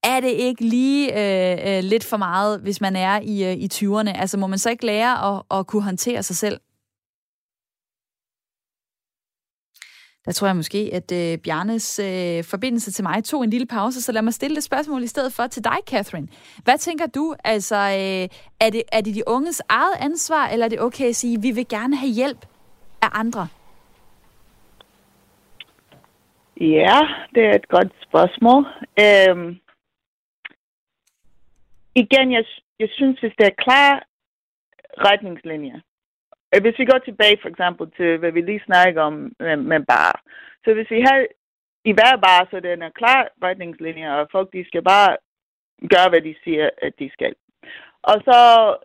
[0.03, 3.69] Er det ikke lige øh, øh, lidt for meget, hvis man er i, øh, i
[3.73, 4.19] 20'erne?
[4.19, 6.59] Altså må man så ikke lære at, at kunne håndtere sig selv?
[10.25, 14.01] Der tror jeg måske, at øh, Bjarnes øh, forbindelse til mig tog en lille pause,
[14.01, 16.27] så lad mig stille et spørgsmål i stedet for til dig, Catherine.
[16.63, 17.35] Hvad tænker du?
[17.43, 18.27] Altså, øh,
[18.59, 21.43] er, det, er det de unges eget ansvar, eller er det okay at sige, at
[21.43, 22.45] vi vil gerne have hjælp
[23.01, 23.47] af andre?
[26.61, 26.99] Ja,
[27.35, 28.65] det er et godt spørgsmål.
[29.03, 29.49] Øhm,
[31.95, 32.45] igen, jeg,
[32.79, 33.99] jeg synes, hvis der er klare
[34.97, 35.79] retningslinjer,
[36.51, 39.79] Øh, hvis vi går tilbage for eksempel til, hvad vi lige snakker om med, med
[39.91, 40.21] bar.
[40.63, 41.17] Så hvis vi har
[41.85, 45.17] i hver bar, så den er klar retningslinjer, og folk de skal bare
[45.93, 47.33] gøre, hvad de siger, at de skal.
[48.03, 48.39] Og så,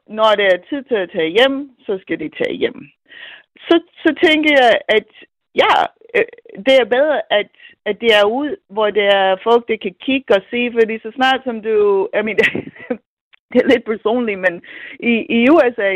[0.07, 2.81] når det er tid til at tage hjem, så skal de tage hjem.
[3.68, 5.09] Så, så tænker jeg, at
[5.62, 5.72] ja,
[6.14, 6.24] øh,
[6.66, 7.50] det er bedre, at,
[7.85, 11.11] at det er ud, hvor det er folk, der kan kigge og se, fordi så
[11.14, 12.38] snart som du, I mean,
[13.50, 14.55] det er lidt personligt, men
[15.00, 15.92] i, i USA,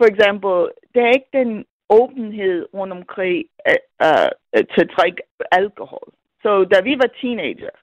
[0.00, 0.56] for eksempel,
[0.94, 1.64] der er ikke den
[2.00, 5.22] åbenhed rundt omkring uh, uh, til at drikke
[5.60, 6.08] alkohol.
[6.42, 7.74] Så da vi var teenager,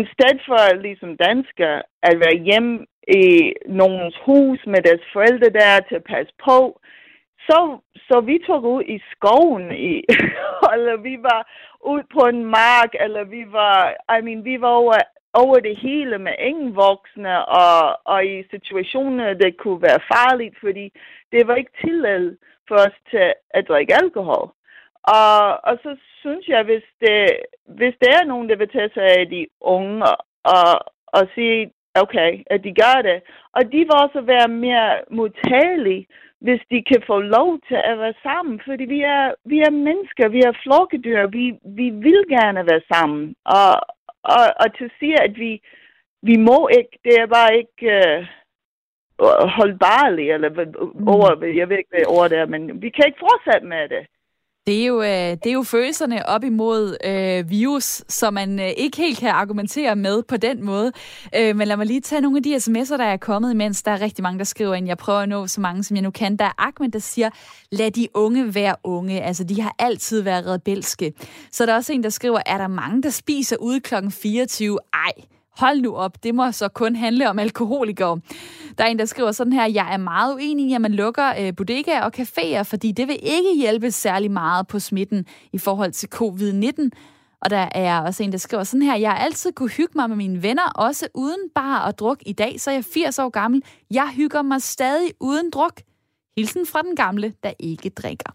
[0.00, 5.80] i stedet for ligesom danskere at være hjemme i nogens hus med deres forældre der
[5.88, 6.58] til at passe på,
[7.48, 7.78] så,
[8.08, 9.94] så vi tog ud i skoven, i,
[10.74, 11.40] eller vi var
[11.92, 13.76] ud på en mark, eller vi var,
[14.16, 14.94] I mean, vi var over
[15.34, 20.92] over det hele med ingen voksne, og, og i situationer, det kunne være farligt, fordi
[21.32, 24.50] det var ikke tilladt for os til at drikke alkohol.
[25.02, 27.30] Og, og så synes jeg, hvis det,
[27.66, 30.02] hvis det er nogen, der vil tage sig af de unge,
[30.44, 30.72] og,
[31.06, 36.06] og sige, okay, at de gør det, og de vil også være mere modtagelige,
[36.40, 40.28] hvis de kan få lov til at være sammen, fordi vi er, vi er mennesker,
[40.28, 43.72] vi er flokkedyr, vi, vi vil gerne være sammen, og,
[44.22, 45.62] og, og til at sige, at vi,
[46.22, 48.26] vi må ikke, det er bare ikke øh,
[49.58, 51.08] holdbarligt, eller mm.
[51.08, 54.06] over, jeg ved ikke, hvad ord er, men vi kan ikke fortsætte med det.
[54.66, 58.70] Det er jo, øh, det er jo følelserne op imod øh, virus, som man øh,
[58.76, 60.92] ikke helt kan argumentere med på den måde.
[61.36, 63.82] Øh, men lad mig lige tage nogle af de sms'er, der er kommet imens.
[63.82, 64.86] Der er rigtig mange, der skriver ind.
[64.86, 66.36] Jeg prøver at nå så mange, som jeg nu kan.
[66.36, 67.30] Der er Ahmed, der siger,
[67.72, 69.22] lad de unge være unge.
[69.22, 71.12] Altså, de har altid været rebelske.
[71.52, 73.94] Så der er også en, der skriver, er der mange, der spiser ude kl.
[74.10, 74.78] 24?
[74.94, 75.12] Ej,
[75.56, 78.20] hold nu op, det må så kun handle om alkoholikere.
[78.78, 81.32] Der er en, der skriver sådan her, jeg er meget uenig i, at man lukker
[81.40, 85.92] øh, bodegaer og caféer, fordi det vil ikke hjælpe særlig meget på smitten i forhold
[85.92, 86.90] til covid-19.
[87.42, 90.08] Og der er også en, der skriver sådan her, jeg har altid kunne hygge mig
[90.08, 92.18] med mine venner, også uden bare at druk.
[92.26, 93.62] I dag så er jeg 80 år gammel.
[93.90, 95.80] Jeg hygger mig stadig uden druk.
[96.36, 98.32] Hilsen fra den gamle, der ikke drikker.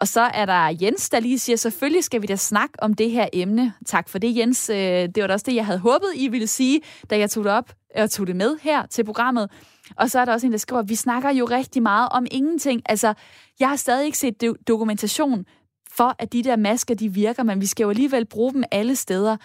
[0.00, 3.10] Og så er der Jens, der lige siger, selvfølgelig skal vi da snakke om det
[3.10, 3.72] her emne.
[3.86, 4.70] Tak for det, Jens.
[4.70, 7.44] Øh, det var da også det, jeg havde håbet, I ville sige, da jeg tog
[7.44, 9.50] det op og tog det med her til programmet.
[9.96, 12.82] Og så er der også en, der skriver, vi snakker jo rigtig meget om ingenting.
[12.86, 13.14] Altså,
[13.60, 15.46] jeg har stadig ikke set dokumentation
[15.90, 18.96] for, at de der masker, de virker, men vi skal jo alligevel bruge dem alle
[18.96, 19.36] steder.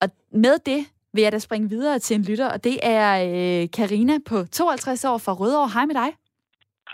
[0.00, 3.22] Og med det vil jeg da springe videre til en lytter, og det er
[3.62, 5.68] øh, Karina på 52 år fra Rødovre.
[5.68, 6.27] Hej med dig.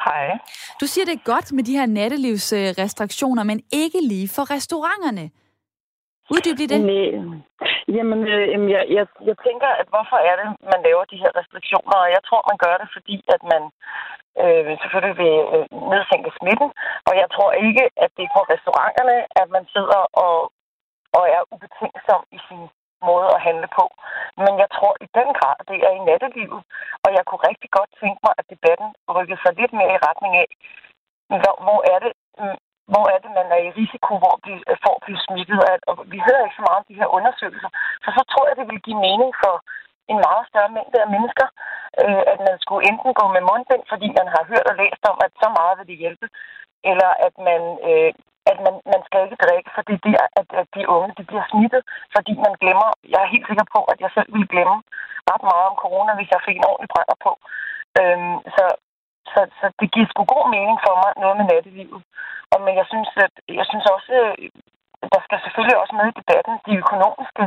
[0.04, 0.38] Hej.
[0.80, 5.24] Du siger, det er godt med de her nattelivsrestriktioner, men ikke lige for restauranterne.
[6.33, 6.80] Uddyb lige det.
[6.80, 7.11] Nej.
[7.96, 11.96] Jamen, øh, jeg, jeg, jeg tænker, at hvorfor er det, man laver de her restriktioner?
[12.04, 13.62] Og jeg tror, man gør det, fordi at man
[14.42, 16.68] øh, selvfølgelig vil øh, nedsænke smitten.
[17.09, 20.37] Og jeg tror ikke, at det er på restauranterne, at man sidder og,
[21.18, 22.62] og er ubetænksom i sin
[23.11, 23.85] måde at handle på.
[24.42, 26.61] Men jeg tror i den grad, det er i nattelivet.
[27.04, 30.33] Og jeg kunne rigtig godt tænke mig, at debatten rykkede sig lidt mere i retning
[30.42, 30.48] af,
[31.42, 32.59] hvor, hvor er det, mm,
[32.92, 34.52] hvor er det, man er i risiko hvor de,
[34.83, 35.59] for at blive smittet.
[35.88, 37.70] Og vi hører ikke så meget om de her undersøgelser.
[38.04, 39.54] Så så tror jeg, det vil give mening for
[40.12, 41.48] en meget større mængde af mennesker,
[42.02, 45.18] øh, at man skulle enten gå med mundbind, fordi man har hørt og læst om,
[45.26, 46.26] at så meget vil det hjælpe,
[46.90, 48.11] eller at man øh,
[48.54, 51.44] at man, man skal ikke drikke, for det er at, at de unge de bliver
[51.50, 51.82] smittet,
[52.14, 54.76] fordi man glemmer, jeg er helt sikker på, at jeg selv ville glemme
[55.30, 57.32] ret meget om corona, hvis jeg fik en ordentlig brænder på.
[58.00, 58.64] Øhm, så,
[59.32, 62.00] så, så det giver sgu god mening for mig, noget med nattelivet.
[62.52, 64.14] Og, men jeg synes, at, jeg synes også,
[65.12, 67.44] der skal selvfølgelig også med i debatten de økonomiske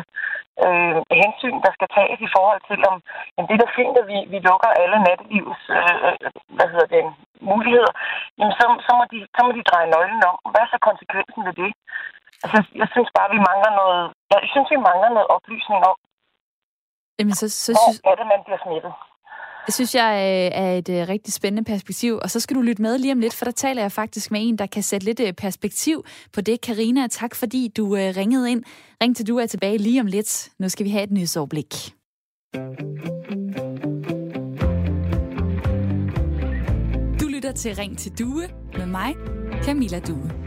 [0.65, 2.95] øh, hensyn, der skal tages i forhold til, om
[3.33, 6.13] jamen, det er da fint, at vi, vi lukker alle nattelivets øh,
[6.57, 7.03] hvad hedder det,
[7.51, 7.91] muligheder,
[8.37, 10.35] jamen, så, så, må de, så må de dreje nøglen om.
[10.51, 11.71] Hvad er så konsekvensen ved det?
[12.43, 14.01] Altså, jeg synes bare, vi mangler noget,
[14.33, 15.97] jeg synes, vi mangler noget oplysning om,
[17.19, 18.01] Jamen, så, så hvor synes...
[18.11, 18.93] er det, man bliver smittet.
[19.67, 22.81] Det synes jeg øh, er et øh, rigtig spændende perspektiv, og så skal du lytte
[22.81, 25.19] med lige om lidt, for der taler jeg faktisk med en, der kan sætte lidt
[25.19, 26.61] øh, perspektiv på det.
[26.61, 28.63] Karina, tak fordi du ringede ind.
[29.03, 30.49] Ring til du er tilbage lige om lidt.
[30.59, 31.73] Nu skal vi have et nyhedsoverblik.
[37.21, 38.43] Du lytter til Ring til Due
[38.77, 39.15] med mig,
[39.63, 40.46] Camilla Due.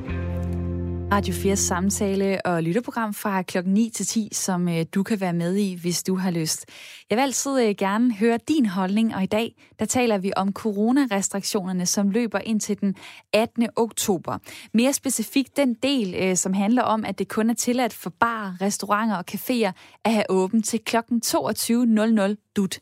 [1.12, 5.33] Radio 4 samtale og lytterprogram fra klokken 9 til 10, som øh, du kan være
[5.33, 6.66] med i, hvis du har lyst.
[7.11, 10.53] Jeg vil altid øh, gerne høre din holdning, og i dag der taler vi om
[10.53, 12.94] coronarestriktionerne, som løber ind til den
[13.33, 13.68] 18.
[13.77, 14.38] oktober.
[14.75, 18.57] Mere specifikt den del, øh, som handler om, at det kun er tilladt for bar,
[18.61, 19.73] restauranter og caféer
[20.05, 22.81] at have åbent til klokken 22.00 dut.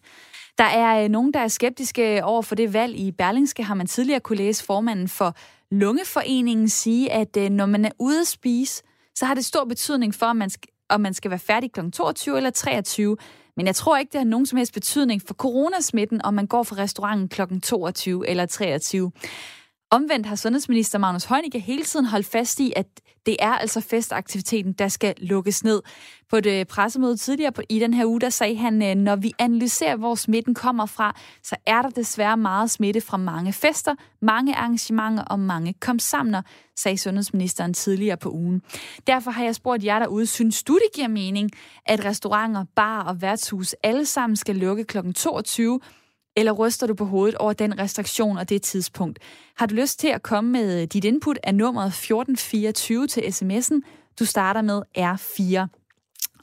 [0.59, 2.97] Der er nogen, der er skeptiske over for det valg.
[2.97, 5.37] I Berlingske har man tidligere kunne læse formanden for
[5.73, 8.83] Lungeforeningen sige, at øh, når man er ude at spise,
[9.15, 11.91] så har det stor betydning for, om man skal, om man skal være færdig kl.
[11.91, 13.17] 22 eller 23.
[13.57, 16.63] Men jeg tror ikke, det har nogen som helst betydning for coronasmitten, om man går
[16.63, 17.61] fra restauranten kl.
[17.61, 19.13] 22 eller 23.
[19.91, 22.87] Omvendt har sundhedsminister Magnus Heunicke hele tiden holdt fast i, at
[23.27, 25.83] det er altså festaktiviteten, der skal lukkes ned.
[26.31, 29.33] På et øh, pressemøde tidligere i den her uge, der sagde han, øh, når vi
[29.39, 34.55] analyserer, hvor smitten kommer fra, så er der desværre meget smitte fra mange fester, mange
[34.55, 36.43] arrangementer og mange komsamner,
[36.77, 38.63] sagde sundhedsministeren tidligere på ugen.
[39.07, 41.51] Derfor har jeg spurgt jer derude, synes du, det giver mening,
[41.87, 45.13] at restauranter, bar og værtshus alle sammen skal lukke kl.
[45.13, 45.81] 22,
[46.39, 49.19] eller ryster du på hovedet over den restriktion og det tidspunkt?
[49.57, 53.81] Har du lyst til at komme med øh, dit input af nummeret 1424 til sms'en?
[54.19, 55.67] Du starter med R4.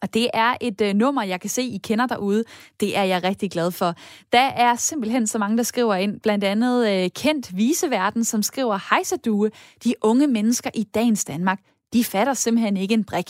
[0.01, 2.43] Og det er et øh, nummer, jeg kan se, I kender derude.
[2.79, 3.93] Det er jeg rigtig glad for.
[4.33, 6.19] Der er simpelthen så mange, der skriver ind.
[6.19, 9.51] Blandt andet øh, Kendt Viseverden, som skriver, Hej så due,
[9.83, 11.59] de unge mennesker i dagens Danmark,
[11.93, 13.25] de fatter simpelthen ikke en brik.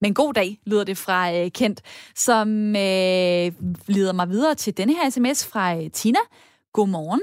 [0.00, 1.82] Men god dag, lyder det fra øh, Kent,
[2.14, 3.52] som øh,
[3.86, 6.18] leder mig videre til denne her sms fra øh, Tina.
[6.72, 7.20] Godmorgen.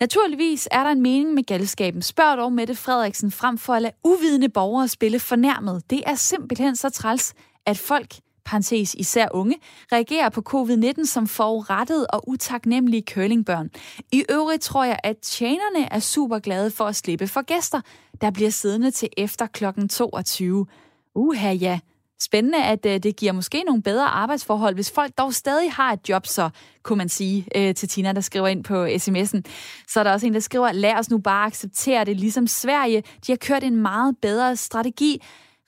[0.00, 2.02] Naturligvis er der en mening med galskaben.
[2.02, 5.90] Spørg dog Mette Frederiksen frem for at lade uvidende borgere spille fornærmet.
[5.90, 7.34] Det er simpelthen så træls,
[7.66, 9.56] at folk, parentes især unge,
[9.92, 13.70] reagerer på covid-19 som forurettede og utaknemmelige curlingbørn.
[14.12, 17.80] I øvrigt tror jeg, at tjenerne er super glade for at slippe for gæster,
[18.20, 20.66] der bliver siddende til efter klokken 22.
[21.14, 21.80] Uha ja,
[22.22, 26.08] spændende, at øh, det giver måske nogle bedre arbejdsforhold, hvis folk dog stadig har et
[26.08, 26.50] job, så
[26.82, 29.40] kunne man sige øh, til Tina, der skriver ind på sms'en.
[29.88, 33.02] Så er der også en, der skriver, lad os nu bare acceptere det, ligesom Sverige.
[33.26, 35.22] De har kørt en meget bedre strategi.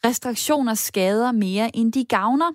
[0.04, 2.50] Restriktioner skader mere, end de gavner.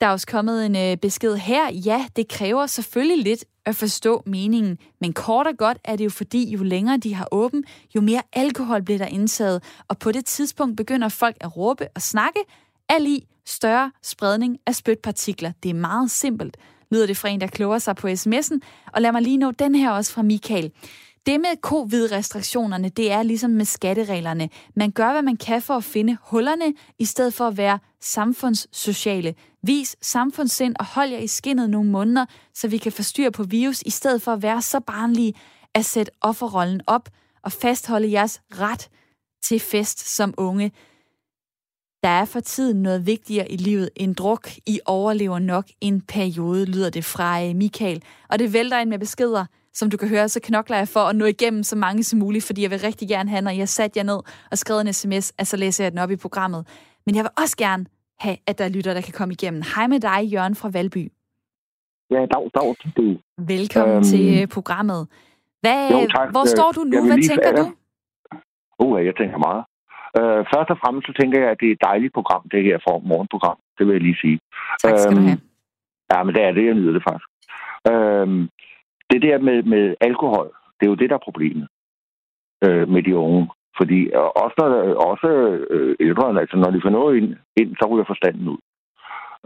[0.00, 1.72] Der er også kommet en øh, besked her.
[1.72, 6.10] Ja, det kræver selvfølgelig lidt at forstå meningen, men kort og godt er det jo
[6.10, 10.24] fordi, jo længere de har åben, jo mere alkohol bliver der indtaget, og på det
[10.24, 12.40] tidspunkt begynder folk at råbe og snakke,
[12.88, 15.52] Al i større spredning af spytpartikler.
[15.62, 16.56] Det er meget simpelt,
[16.90, 18.58] lyder det fra en, der kloger sig på sms'en.
[18.92, 20.72] Og lad mig lige nå den her også fra Michael.
[21.26, 24.48] Det med covid-restriktionerne, det er ligesom med skattereglerne.
[24.76, 29.34] Man gør, hvad man kan for at finde hullerne, i stedet for at være samfundssociale.
[29.62, 33.82] Vis samfundssind og hold jer i skinnet nogle måneder, så vi kan forstyrre på virus,
[33.86, 35.34] i stedet for at være så barnlige
[35.74, 37.08] at sætte offerrollen op
[37.42, 38.88] og fastholde jeres ret
[39.44, 40.72] til fest som unge.
[42.04, 44.48] Der er for tiden noget vigtigere i livet end druk.
[44.66, 48.02] I overlever nok en periode, lyder det fra øh, Michael.
[48.30, 49.44] Og det vælter ind med beskeder.
[49.72, 52.44] Som du kan høre, så knokler jeg for at nå igennem så mange som muligt,
[52.46, 55.32] fordi jeg vil rigtig gerne have, når jeg sat jer ned og skrevet en sms,
[55.38, 56.66] at så læser jeg den op i programmet.
[57.06, 57.86] Men jeg vil også gerne
[58.18, 59.62] have, at der er lytter, der kan komme igennem.
[59.76, 61.12] Hej med dig, Jørgen fra Valby.
[62.10, 62.74] Ja, dag, dag.
[62.96, 63.16] Du.
[63.38, 65.08] Velkommen øhm, til øh, programmet.
[65.60, 66.30] Hvad, jo, tak.
[66.30, 67.06] Hvor står du nu?
[67.06, 67.64] Hvad tænker du?
[68.78, 69.64] Uh, jeg tænker meget.
[70.18, 72.78] Øh, først og fremmest så tænker jeg, at det er et dejligt program, det her
[72.86, 73.58] for morgenprogram.
[73.76, 74.38] Det vil jeg lige sige.
[74.82, 75.40] Tak skal øhm, du have.
[76.12, 77.30] Ja, men det er det, jeg nyder det faktisk.
[77.90, 78.42] Øhm,
[79.10, 81.66] det der med, med alkohol, det er jo det, der er problemet
[82.64, 83.50] øh, med de unge.
[83.78, 84.70] Fordi øh, også, når,
[85.10, 85.28] også
[85.70, 88.60] øh, ældre, altså når de får noget ind, ind så ryger forstanden ud.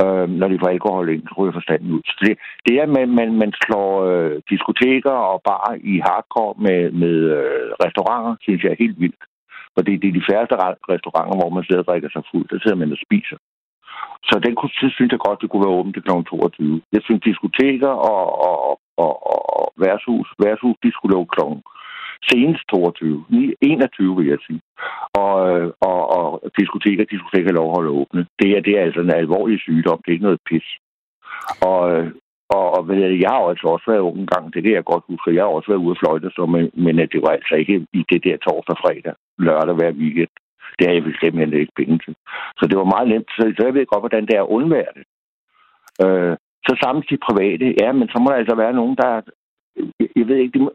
[0.02, 2.02] Øh, når de får alkohol ind, så ryger forstanden ud.
[2.04, 6.54] Så det, det er, at man, man, man slår øh, diskoteker og bar i hardcore
[6.66, 9.22] med, med øh, restauranter, synes jeg er helt vildt.
[9.74, 10.54] For det, det er de færreste
[10.92, 12.46] restauranter, hvor man sidder og drikker sig fuld.
[12.48, 13.38] Der sidder man og spiser.
[14.28, 16.10] Så den kunne, det synes jeg godt, det kunne være åbent til kl.
[16.10, 16.82] 22.
[16.92, 19.12] Jeg synes, diskoteker og, og, og,
[19.58, 21.42] og værtshus, værtshus, de skulle lukke kl.
[22.30, 23.24] senest 22.
[23.60, 24.60] 21, vil jeg sige.
[25.22, 26.26] Og, øh, og, og
[26.58, 28.26] diskoteker, de skulle ikke have lov at holde åbne.
[28.40, 29.98] Det er, det er altså en alvorlig sygdom.
[30.00, 30.68] Det er ikke noget pis.
[31.70, 32.10] Og, øh,
[32.56, 32.80] og, og
[33.24, 35.34] jeg har altså også været ung en gang, det kan jeg godt huske.
[35.34, 37.86] Jeg har også været ude og fløjte, så, men, men øh, det var altså ikke
[37.92, 40.34] i det der torsdag fredag, lørdag hver weekend.
[40.78, 42.14] Det har jeg bestemt ikke penge til.
[42.58, 43.30] Så det var meget nemt.
[43.36, 45.04] Så, så jeg ved godt, hvordan det er at undvære det.
[46.04, 46.34] Øh,
[46.66, 49.08] så sammen de private, ja, men så må der altså være nogen, der
[50.00, 50.70] jeg, jeg ved ikke, de må,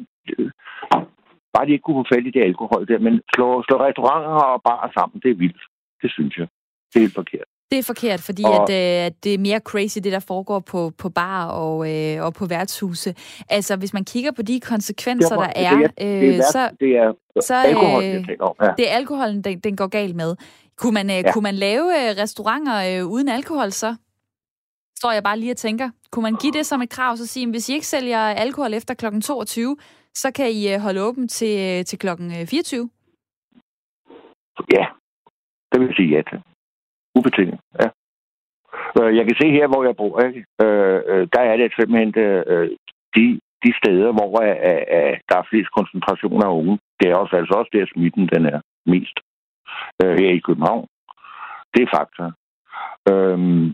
[1.53, 4.61] bare de ikke kunne få fat i det alkohol der, men slå, slå restauranter og
[4.69, 5.63] bare sammen, det er vildt.
[6.01, 6.47] Det synes jeg.
[6.89, 7.49] Det er helt forkert.
[7.71, 8.71] Det er forkert, fordi og...
[8.71, 12.33] at, øh, det er mere crazy, det der foregår på, på bar og, øh, og
[12.33, 13.15] på værtshuse.
[13.49, 18.03] Altså, hvis man kigger på de konsekvenser, der er, øh, så, det er så, alkohol,
[18.03, 18.55] jeg tænker om.
[18.61, 18.71] Ja.
[18.77, 20.35] Det er alkoholen, den, den går galt med.
[20.77, 21.31] Kunne man, øh, ja.
[21.33, 23.95] kunne man lave øh, restauranter øh, uden alkohol så?
[24.99, 25.89] Står jeg bare lige og tænker.
[26.11, 28.93] Kunne man give det som et krav, så sige, hvis I ikke sælger alkohol efter
[28.93, 29.19] kl.
[29.21, 29.77] 22,
[30.13, 32.07] så kan I holde åben til, til kl.
[32.47, 32.89] 24?
[34.73, 34.85] Ja,
[35.71, 36.52] det vil sige ja til.
[37.15, 37.89] Ubetinget, ja.
[39.17, 40.45] Jeg kan se her, hvor jeg bor, ikke?
[41.35, 42.11] der er det simpelthen
[43.15, 44.29] de, de steder, hvor
[45.29, 46.79] der er flest koncentrationer af unge.
[46.99, 49.17] Det er også, altså også der, smitten den er mest
[50.03, 50.87] øh, her i København.
[51.73, 52.25] Det er fakta.
[53.11, 53.65] Øhm,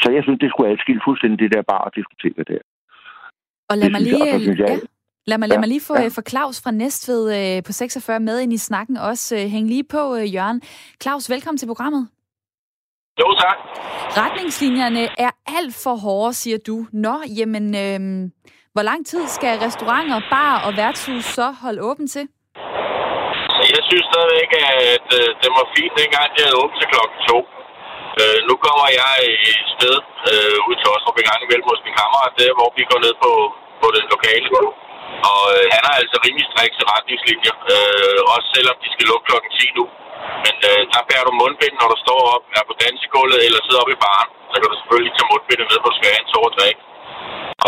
[0.00, 2.62] så jeg synes, det skulle adskille fuldstændig det der bare at diskutere der.
[3.70, 4.24] Og lad det mig lige...
[4.24, 4.76] Jeg, jeg, ja.
[5.26, 6.08] Lad mig, lad mig lige få, ja.
[6.08, 9.36] få Claus fra Næstved øh, på 46 med ind i snakken også.
[9.36, 10.60] Øh, hæng lige på, øh, Jørgen.
[11.02, 12.08] Claus, velkommen til programmet.
[13.20, 13.58] Jo, tak.
[14.22, 16.76] Retningslinjerne er alt for hårde, siger du.
[17.04, 18.00] Nå, jamen, øh,
[18.74, 22.24] hvor lang tid skal restauranter, bar og værtshus så holde åben til?
[23.74, 24.50] Jeg synes stadigvæk,
[24.92, 27.38] at øh, det var fint, dengang de havde åbent til klokken to.
[28.20, 29.14] Øh, nu kommer jeg
[29.50, 29.96] i sted
[30.30, 33.14] øh, ud til Ostrup en gang imellem hos min kammerat, der hvor vi går ned
[33.24, 33.32] på,
[33.82, 34.48] på den lokale.
[35.30, 39.50] Og øh, han har altså rimelig strikse retningslinjer, øh, også selvom de skal lukke klokken
[39.58, 39.84] 10 nu.
[40.44, 43.82] Men øh, der bærer du mundbind, når du står op, er på dansegulvet eller sidder
[43.82, 44.28] oppe i baren.
[44.50, 46.82] Så kan du selvfølgelig tage mundbindet med på skæren til at drikke.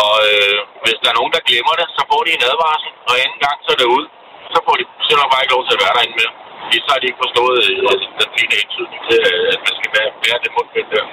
[0.05, 3.13] Og øh, hvis der er nogen, der glemmer det, så får de en advarsel, og
[3.23, 4.05] anden gang så er det ud
[4.53, 6.33] så får de simpelthen bare ikke lov til at være derinde mere
[6.71, 9.73] det, så har de ikke forstået øh, altså, den fine indtydning til, øh, at man
[9.79, 11.05] skal være, være det mundbind der.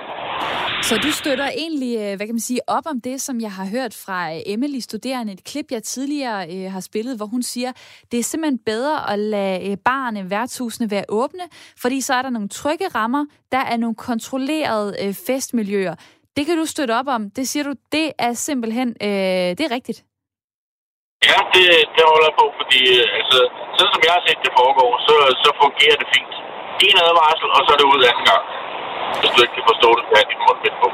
[0.89, 3.67] Så du støtter egentlig, øh, hvad kan man sige, op om det, som jeg har
[3.77, 7.73] hørt fra Emily Studerende, et klip, jeg tidligere øh, har spillet, hvor hun siger,
[8.11, 11.45] det er simpelthen bedre at lade barne, værtshusene være åbne,
[11.83, 15.95] fordi så er der nogle trygge rammer, der er nogle kontrollerede øh, festmiljøer.
[16.37, 17.31] Det kan du støtte op om.
[17.31, 19.09] Det siger du, det er simpelthen, øh,
[19.59, 20.05] det er rigtigt.
[21.29, 23.39] Ja, det, det holder jeg på, fordi øh, altså,
[23.77, 26.35] sådan som jeg har set det foregår, så, så fungerer det fint.
[26.87, 28.45] En advarsel, og så er det ud anden gang.
[29.21, 30.89] Hvis du ikke kan forstå det, så er det mundbind på.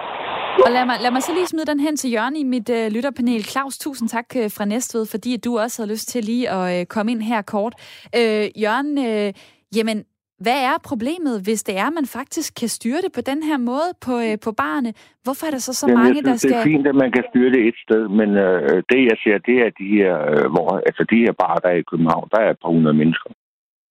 [0.67, 2.87] Og lad mig, lad mig så lige smide den hen til Jørgen i mit øh,
[2.95, 3.45] lytterpanel.
[3.45, 6.87] Claus, tusind tak øh, fra Næstved, fordi du også havde lyst til lige at øh,
[6.87, 7.75] komme ind her kort.
[8.17, 9.33] Øh, Jørgen, øh,
[9.77, 10.05] jamen,
[10.45, 13.91] hvad er problemet, hvis det er, man faktisk kan styre det på den her måde
[14.07, 14.91] på, øh, på barne?
[15.25, 16.51] Hvorfor er der så så Jamen, mange, synes, der skal...
[16.51, 19.37] Det er fint, at man kan styre det et sted, men øh, det jeg ser,
[19.49, 22.41] det er de her, øh, hvor, altså de her bar, der er i København, der
[22.41, 23.31] er et par hundrede mennesker,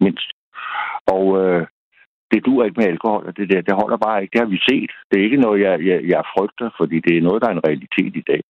[0.06, 0.30] mindst.
[1.16, 1.62] Og øh,
[2.32, 4.34] det duer ikke med alkohol, og det der, det holder bare ikke.
[4.34, 4.92] Det har vi set.
[5.10, 7.68] Det er ikke noget, jeg, jeg, jeg frygter, fordi det er noget, der er en
[7.68, 8.42] realitet i dag.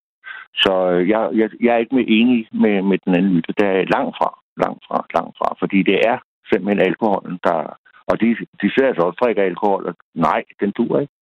[0.62, 3.52] Så øh, jeg, jeg, jeg er ikke med enig med, med den anden lytter.
[3.60, 4.28] Det er langt fra,
[4.62, 6.18] langt fra, langt fra, fordi det er
[6.50, 7.60] simpelthen alkoholen, der,
[8.10, 8.26] og de,
[8.62, 11.12] de ser altså også drikker alkohol, og nej, den dur ikke.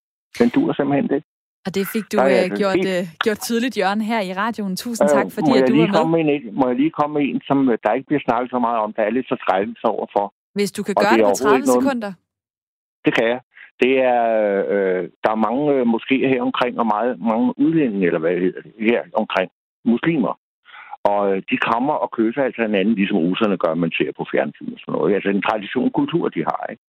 [0.40, 1.28] Den dur simpelthen ikke.
[1.66, 4.76] Og det fik du uh, gjort, uh, gjort tydeligt, Jørgen, her i radioen.
[4.76, 5.94] Tusind tak, fordi at du er med.
[6.00, 8.78] Komme en, må jeg lige komme med en, som der ikke bliver snakket så meget
[8.84, 10.26] om, der er lidt så skrækkelse overfor.
[10.58, 11.68] Hvis du kan og gøre det, det på 30 noget...
[11.76, 12.12] sekunder.
[13.04, 13.40] Det kan jeg.
[13.82, 14.22] Det er,
[14.74, 18.42] øh, der er mange øh, moskéer her omkring, og meget, mange udlændinge, eller hvad det
[18.42, 19.48] hedder, her omkring,
[19.92, 20.32] muslimer.
[21.10, 24.72] Og øh, de kommer og kysser altså hinanden, ligesom russerne gør, man ser på fjernsyn
[24.74, 25.14] og sådan noget.
[25.14, 26.62] Altså en tradition kultur, de har.
[26.72, 26.82] Ikke?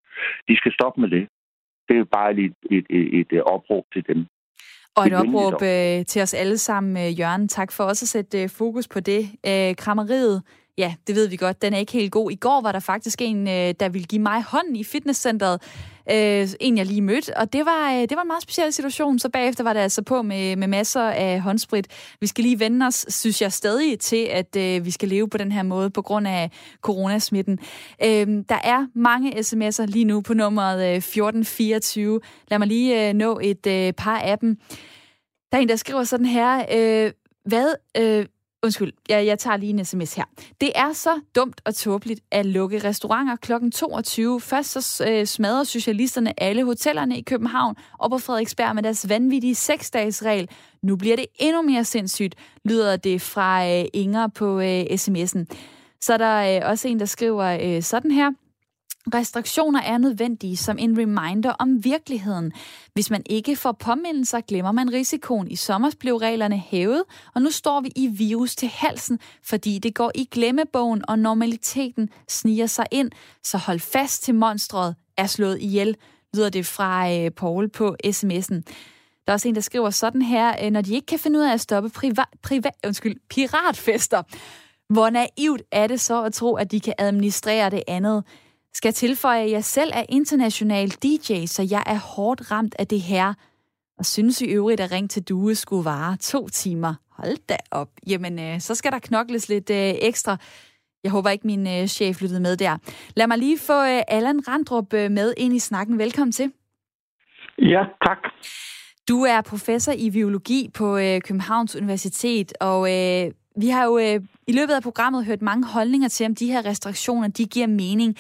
[0.48, 1.24] De skal stoppe med det.
[1.88, 4.20] Det er bare et, et, et, et opråb til dem.
[4.98, 7.48] Og et opråb øh, til os alle sammen, øh, Jørgen.
[7.48, 9.22] Tak for også at sætte øh, fokus på det.
[9.50, 10.44] Øh, krammeriet,
[10.78, 12.32] ja, det ved vi godt, den er ikke helt god.
[12.32, 15.62] I går var der faktisk en, øh, der ville give mig hånden i fitnesscenteret
[16.12, 19.20] øh, en jeg lige mødte, og det var, øh, det var en meget speciel situation.
[19.20, 21.88] Så bagefter var det altså på med, med masser af håndsprit.
[22.22, 25.38] Vi skal lige vende os, synes jeg stadig, til at øh, vi skal leve på
[25.38, 27.60] den her måde på grund af coronasmitten.
[28.04, 32.20] Øh, der er mange sms'er lige nu på nummeret øh, 1424.
[32.48, 34.58] Lad mig lige øh, nå et øh, par af dem.
[35.52, 37.12] Der er en, der skriver sådan her, øh,
[37.46, 38.26] hvad, øh,
[38.68, 40.24] Undskyld, jeg, jeg tager lige en sms her.
[40.62, 43.52] Det er så dumt og tåbeligt at lukke restauranter kl.
[43.74, 44.42] 22.
[44.42, 49.56] Først så øh, smadrer socialisterne alle hotellerne i København og på Frederiksberg med deres vanvittige
[49.56, 50.50] seksdagsregel.
[50.82, 55.46] Nu bliver det endnu mere sindssygt, lyder det fra øh, Inger på øh, sms'en.
[56.02, 58.32] Så er der øh, også en, der skriver øh, sådan her.
[59.14, 62.52] Restriktioner er nødvendige som en reminder om virkeligheden.
[62.94, 65.52] Hvis man ikke får påmindelser, glemmer man risikoen.
[65.52, 67.04] I sommer blev reglerne hævet,
[67.36, 72.10] og nu står vi i virus til halsen, fordi det går i glemmebogen, og normaliteten
[72.30, 73.12] sniger sig ind.
[73.44, 75.96] Så hold fast til monstret er slået ihjel,
[76.34, 78.62] lyder det fra øh, Paul på sms'en.
[79.26, 81.44] Der er også en, der skriver sådan her, øh, når de ikke kan finde ud
[81.44, 84.24] af at stoppe priva- priva- undskyld, piratfester,
[84.90, 88.24] hvor naivt er det så at tro, at de kan administrere det andet?
[88.78, 93.02] Skal tilføje, at jeg selv er international DJ, så jeg er hårdt ramt af det
[93.02, 93.34] her.
[93.98, 96.94] Og synes i øvrigt, at Ring til Due skulle vare to timer.
[97.12, 97.90] Hold da op.
[98.08, 100.38] Jamen, øh, så skal der knokles lidt øh, ekstra.
[101.04, 102.78] Jeg håber ikke, min øh, chef lyttede med der.
[103.16, 106.00] Lad mig lige få øh, Allan Randrup øh, med ind i snakken.
[106.00, 106.52] Velkommen til.
[107.58, 108.18] Ja, tak.
[109.10, 114.20] Du er professor i biologi på øh, Københavns Universitet, og øh, vi har jo øh,
[114.48, 118.18] i løbet af programmet hørt mange holdninger til, om de her restriktioner de giver mening.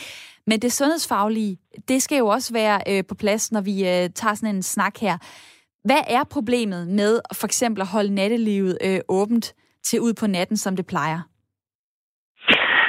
[0.48, 4.34] Men det sundhedsfaglige, det skal jo også være øh, på plads, når vi øh, tager
[4.34, 5.18] sådan en snak her.
[5.84, 10.58] Hvad er problemet med for eksempel at holde nattelivet øh, åbent til ud på natten,
[10.58, 11.20] som det plejer?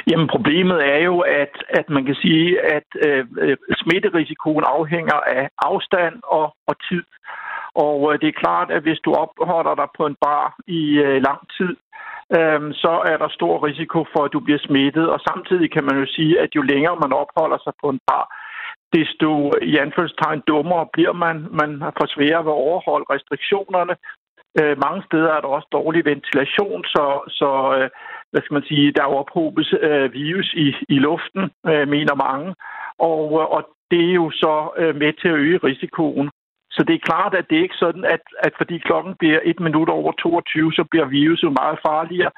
[0.09, 5.49] Jamen problemet er jo, at, at man kan sige, at øh, øh smitterisikoen afhænger af
[5.57, 7.03] afstand og, og tid.
[7.85, 11.21] Og øh, det er klart, at hvis du opholder dig på en bar i øh,
[11.27, 11.73] lang tid,
[12.37, 15.09] øh, så er der stor risiko for, at du bliver smittet.
[15.09, 18.25] Og samtidig kan man jo sige, at jo længere man opholder sig på en bar,
[18.97, 19.29] desto
[19.61, 21.47] i anførselstegn dummere bliver man.
[21.61, 23.95] Man får sværere ved at overholde restriktionerne.
[24.59, 27.05] Øh, mange steder er der også dårlig ventilation, så,
[27.39, 27.89] så øh,
[28.31, 32.55] hvad skal man sige, der ophobes øh, virus i, i luften, øh, mener mange.
[33.11, 33.61] Og, øh, og
[33.91, 36.29] det er jo så øh, med til at øge risikoen.
[36.71, 39.59] Så det er klart, at det er ikke sådan, at, at fordi klokken bliver et
[39.59, 42.31] minut over 22, så bliver viruset meget farligere.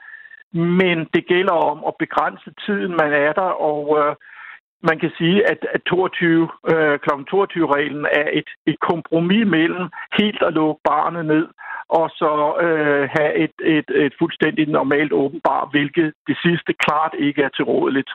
[0.53, 4.15] Men det gælder om at begrænse tiden, man er der, og øh,
[4.89, 7.09] man kan sige, at, at 22, øh, kl.
[7.34, 9.86] 22-reglen er et, et kompromis mellem
[10.19, 11.47] helt at lukke barnet ned,
[11.89, 12.32] og så
[12.65, 18.11] øh, have et, et, et fuldstændig normalt åbenbar, hvilket det sidste klart ikke er tilrådeligt.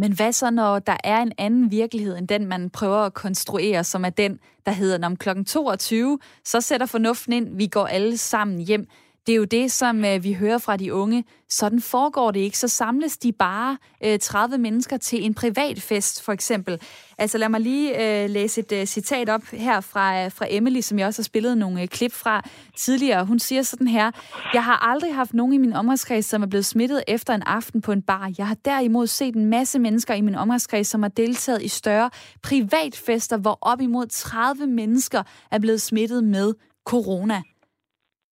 [0.00, 3.84] Men hvad så, når der er en anden virkelighed, end den, man prøver at konstruere,
[3.84, 8.16] som er den, der hedder, om klokken 22, så sætter fornuften ind, vi går alle
[8.16, 8.86] sammen hjem.
[9.26, 11.24] Det er jo det, som øh, vi hører fra de unge.
[11.48, 12.58] Sådan foregår det ikke.
[12.58, 16.80] Så samles de bare øh, 30 mennesker til en privat fest, for eksempel.
[17.18, 20.80] Altså lad mig lige øh, læse et øh, citat op her fra, øh, fra Emily,
[20.80, 22.42] som jeg også har spillet nogle øh, klip fra
[22.76, 23.24] tidligere.
[23.24, 24.10] Hun siger sådan her,
[24.54, 27.80] Jeg har aldrig haft nogen i min omgangskreds, som er blevet smittet efter en aften
[27.80, 28.32] på en bar.
[28.38, 32.10] Jeg har derimod set en masse mennesker i min omgangskreds, som har deltaget i større
[32.42, 36.54] privatfester, hvor op imod 30 mennesker er blevet smittet med
[36.84, 37.42] corona.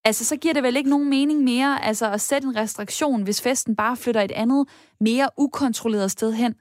[0.09, 3.43] Altså, så giver det vel ikke nogen mening mere altså, at sætte en restriktion, hvis
[3.47, 4.63] festen bare flytter et andet,
[5.01, 6.53] mere ukontrolleret sted hen?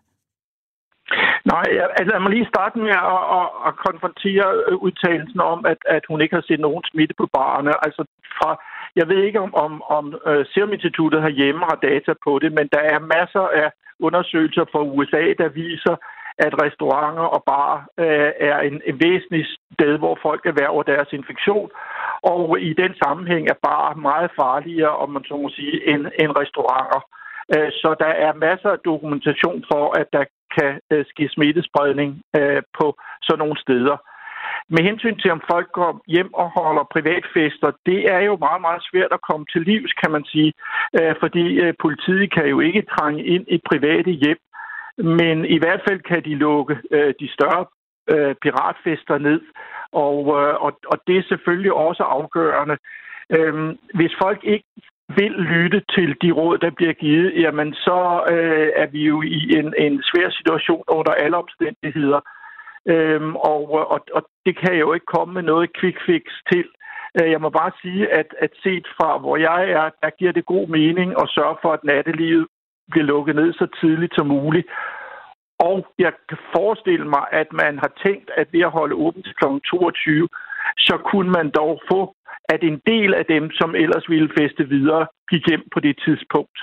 [1.54, 1.68] Nej,
[1.98, 6.04] altså lad mig lige starte med at, at, at konfrontere øh, udtalelsen om, at, at
[6.10, 7.72] hun ikke har set nogen smitte på barne.
[7.86, 8.02] Altså
[8.38, 8.50] fra,
[9.00, 12.68] jeg ved ikke, om, om, om øh, Serum Instituttet herhjemme har data på det, men
[12.76, 13.70] der er masser af
[14.08, 15.96] undersøgelser fra USA, der viser,
[16.46, 17.74] at restauranter og bar
[18.04, 21.70] øh, er en, en væsentlig sted, hvor folk erhverver deres infektion.
[22.22, 26.32] Og i den sammenhæng er bar meget farligere, om man så må sige, end, end
[26.42, 27.02] restauranter.
[27.56, 30.26] Øh, så der er masser af dokumentation for, at der
[30.58, 33.98] kan øh, ske smittespredning øh, på sådan nogle steder.
[34.70, 38.82] Med hensyn til, om folk går hjem og holder privatfester, det er jo meget, meget
[38.90, 40.54] svært at komme til livs, kan man sige.
[41.00, 44.40] Øh, fordi øh, politiet kan jo ikke trænge ind i private hjem.
[44.98, 47.66] Men i hvert fald kan de lukke øh, de større
[48.14, 49.42] øh, piratfester ned.
[49.92, 52.78] Og, øh, og, og det er selvfølgelig også afgørende.
[53.30, 54.66] Øh, hvis folk ikke
[55.16, 59.58] vil lytte til de råd, der bliver givet, jamen så øh, er vi jo i
[59.60, 62.20] en, en svær situation under alle omstændigheder.
[62.86, 66.66] Øhm, og, og, og det kan jeg jo ikke komme med noget quick fix til.
[67.16, 70.68] Jeg må bare sige, at, at set fra hvor jeg er, der giver det god
[70.68, 72.48] mening at sørge for, at nattelivet
[72.92, 74.68] bliver lukket ned så tidligt som muligt.
[75.60, 79.36] Og jeg kan forestille mig, at man har tænkt, at ved at holde åbent til
[79.36, 79.46] kl.
[79.70, 80.28] 22,
[80.78, 82.16] så kunne man dog få
[82.54, 86.60] at en del af dem, som ellers ville feste videre, gik hjem på det tidspunkt.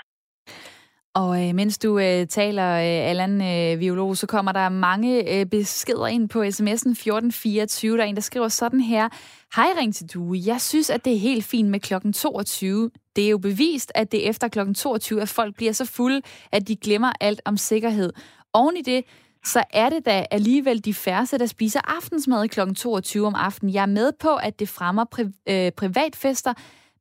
[1.15, 5.47] Og øh, mens du øh, taler, øh, Allan øh, Violog, så kommer der mange øh,
[5.47, 7.97] beskeder ind på sms'en 1424.
[7.97, 9.09] Der er en, der skriver sådan her.
[9.57, 10.35] Hej Ring til du.
[10.47, 12.91] Jeg synes, at det er helt fint med klokken 22.
[13.17, 16.21] Det er jo bevist, at det er efter klokken 22, at folk bliver så fulde,
[16.53, 18.13] at de glemmer alt om sikkerhed.
[18.53, 19.05] Oven i det,
[19.45, 22.61] så er det da alligevel de færreste, der spiser aftensmad kl.
[22.77, 23.75] 22 om aftenen.
[23.75, 26.53] Jeg er med på, at det fremmer pri- øh, privatfester,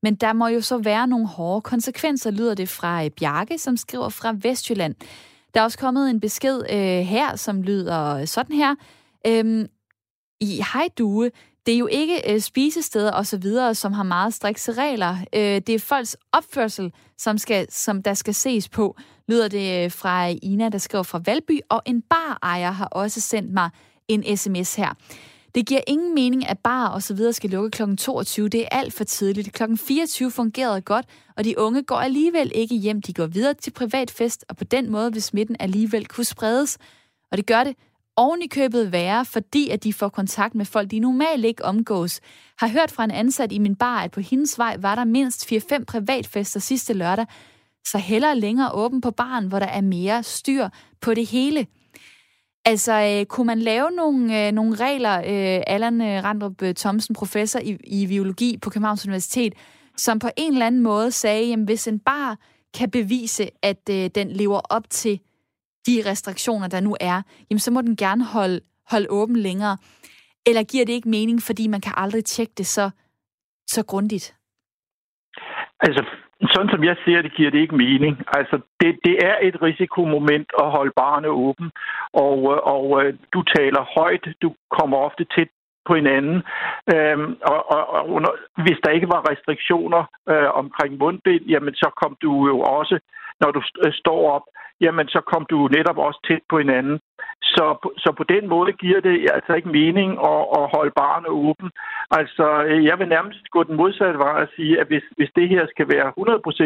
[0.04, 3.78] men der må jo så være nogle hårde konsekvenser, lyder det fra øh, Bjarke, som
[3.78, 4.96] skriver fra Vestjylland.
[5.54, 8.76] Der er også kommet en besked øh, her, som lyder sådan her.
[9.28, 9.68] Øhm,
[10.42, 11.32] I Hej Due,
[11.66, 15.18] det er jo ikke øh, spisesteder og så videre, som har meget strikse regler.
[15.34, 18.98] Øh, det er folks opførsel, som, skal, som der skal ses på,
[19.28, 23.54] lyder det øh, fra Ina, der skriver fra Valby, og en barejer har også sendt
[23.54, 23.70] mig
[24.08, 24.94] en sms her.
[25.56, 27.96] Det giver ingen mening, at bar og så videre skal lukke kl.
[27.96, 28.50] 22.
[28.50, 29.54] Det er alt for tidligt.
[29.54, 29.64] Kl.
[29.76, 31.06] 24 fungerede godt,
[31.38, 33.02] og de unge går alligevel ikke hjem.
[33.02, 36.78] De går videre til privatfest, og på den måde vil smitten alligevel kunne spredes.
[37.32, 37.76] Og det gør det
[38.16, 42.20] oven i købet værre, fordi at de får kontakt med folk, de normalt ikke omgås.
[42.60, 45.54] Har hørt fra en ansat i min bar, at på hendes vej var der mindst
[45.54, 47.26] 4-5 privatfester sidste lørdag,
[47.86, 50.70] så heller længere åben på baren, hvor der er mere styr
[51.02, 51.68] på det hele.
[52.66, 57.16] Altså, øh, kunne man lave nogle, øh, nogle regler, øh, Allan øh, Randrup øh, Thomsen,
[57.16, 59.54] professor i, i biologi på Københavns Universitet,
[59.98, 62.38] som på en eller anden måde sagde, at hvis en bar
[62.74, 65.20] kan bevise, at øh, den lever op til
[65.88, 68.60] de restriktioner, der nu er, jamen så må den gerne holde,
[68.90, 69.78] holde åben længere.
[70.46, 72.90] Eller giver det ikke mening, fordi man kan aldrig tjekke det så,
[73.68, 74.36] så grundigt?
[75.80, 76.06] Altså,
[76.52, 78.14] sådan som jeg ser det, giver det ikke mening.
[78.38, 81.72] Altså, det, det er et risikomoment at holde barnet åben,
[82.14, 85.48] og, øh, og øh, du taler højt, du kommer ofte tæt
[85.88, 86.38] på hinanden.
[86.94, 88.32] Øhm, og, og, og under,
[88.64, 93.00] hvis der ikke var restriktioner øh, omkring mundbind, jamen så kom du jo også,
[93.42, 94.46] når du st- står op,
[94.82, 97.00] jamen så kom du netop også tæt på hinanden.
[97.56, 97.66] Så,
[98.04, 101.70] så på den måde giver det altså ikke mening at, at holde barnet åben.
[102.12, 105.50] Altså, øh, jeg vil nærmest gå den modsatte vej og sige, at hvis, hvis det
[105.50, 106.10] her skal være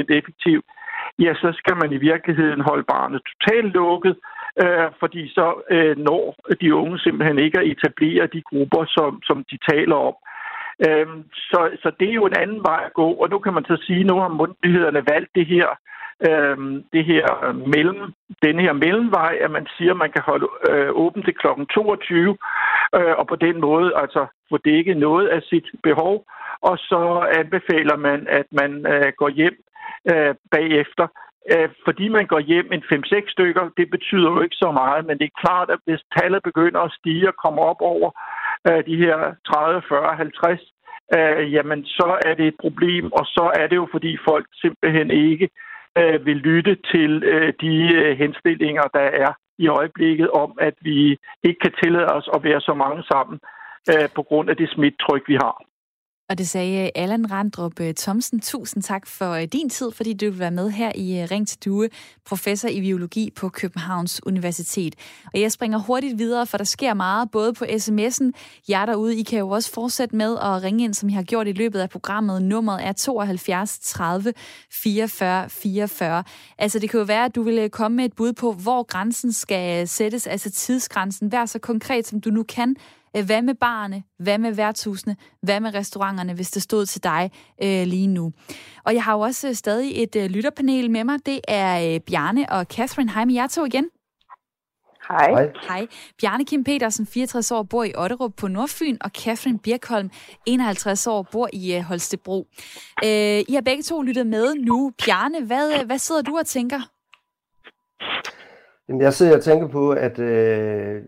[0.10, 0.66] 100% effektivt,
[1.20, 4.16] ja, så skal man i virkeligheden holde barnet totalt lukket,
[4.64, 9.38] øh, fordi så øh, når de unge simpelthen ikke at etablere de grupper, som, som
[9.52, 10.16] de taler om.
[10.88, 13.66] Øh, så, så det er jo en anden vej at gå, og nu kan man
[13.66, 15.97] så sige, at nu har myndighederne valgt det her øh,
[16.30, 16.58] øh,
[16.94, 18.14] det her øh, mellem,
[18.44, 21.48] den her mellemvej, at man siger, at man kan holde øh, åbent til kl.
[21.74, 22.38] 22,
[22.96, 26.26] øh, og på den måde altså få dækket noget af sit behov,
[26.62, 27.02] og så
[27.40, 29.58] anbefaler man, at man øh, går hjem
[30.12, 31.08] øh, bagefter.
[31.52, 35.18] Øh, fordi man går hjem en 5-6 stykker, det betyder jo ikke så meget, men
[35.18, 38.10] det er klart, at hvis tallet begynder at stige og kommer op over
[38.68, 39.18] øh, de her
[39.54, 40.62] 30, 40, 50,
[41.16, 45.12] øh, jamen så er det et problem, og så er det jo fordi folk simpelthen
[45.12, 45.50] ikke
[46.00, 51.18] øh, vil lytte til øh, de øh, henstillinger, der er i øjeblikket om, at vi
[51.44, 53.40] ikke kan tillade os at være så mange sammen
[53.92, 55.67] øh, på grund af det smittryk, vi har.
[56.30, 58.40] Og det sagde øh, Allan Randrup øh, Thomsen.
[58.40, 61.60] Tusind tak for øh, din tid, fordi du vil være med her i Ring til
[61.66, 61.90] Due,
[62.26, 64.96] professor i biologi på Københavns Universitet.
[65.34, 68.32] Og jeg springer hurtigt videre, for der sker meget, både på sms'en.
[68.70, 71.48] Jer derude, I kan jo også fortsætte med at ringe ind, som I har gjort
[71.48, 72.42] i løbet af programmet.
[72.42, 74.34] Nummeret er 72 30
[74.72, 76.24] 44 44.
[76.58, 79.34] Altså, det kan jo være, at du vil komme med et bud på, hvor grænsen
[79.34, 81.32] skal sættes, altså tidsgrænsen.
[81.32, 82.76] Vær så konkret, som du nu kan
[83.26, 84.04] hvad med barne?
[84.20, 85.16] Hvad med værtshusene?
[85.42, 87.32] Hvad med restauranterne, hvis det stod til dig
[87.64, 88.32] øh, lige nu?
[88.86, 91.26] Og jeg har jo også øh, stadig et øh, lytterpanel med mig.
[91.26, 93.12] Det er øh, Bjarne og Catherine.
[93.12, 93.90] Hej med jer to igen.
[95.10, 95.30] Hej.
[95.30, 95.52] Hej.
[95.68, 95.88] Hej.
[96.22, 100.10] Bjarne Kim Petersen, 64 år, bor i Otterup på Nordfyn, og Catherine Birkholm,
[100.46, 102.48] 51 år, bor i øh, Holstebro.
[103.04, 104.92] Øh, I har begge to lyttet med nu.
[105.06, 106.80] Bjarne, hvad, hvad sidder du og tænker?
[108.90, 111.02] Jamen, jeg sidder og tænker på, at øh,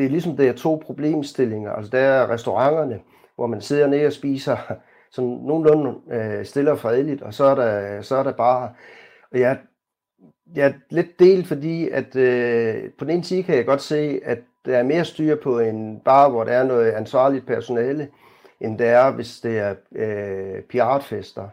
[0.00, 1.72] det er ligesom, det er to problemstillinger.
[1.72, 3.00] Altså, der er restauranterne,
[3.36, 4.56] hvor man sidder ned og spiser
[5.10, 8.70] sådan nogenlunde øh, stille og fredeligt, og så er der, så er der bare...
[9.32, 9.58] Og jeg,
[10.54, 14.20] jeg er lidt delt, fordi at øh, på den ene side kan jeg godt se,
[14.24, 18.08] at der er mere styr på en bar, hvor der er noget ansvarligt personale,
[18.60, 21.48] end der er, hvis det er øh, piratfester.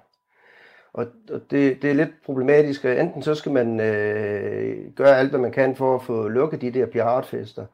[0.93, 2.85] Og, og det, det er lidt problematisk.
[2.85, 6.71] Enten så skal man øh, gøre alt, hvad man kan for at få lukket de
[6.71, 7.67] der piratfester, øh,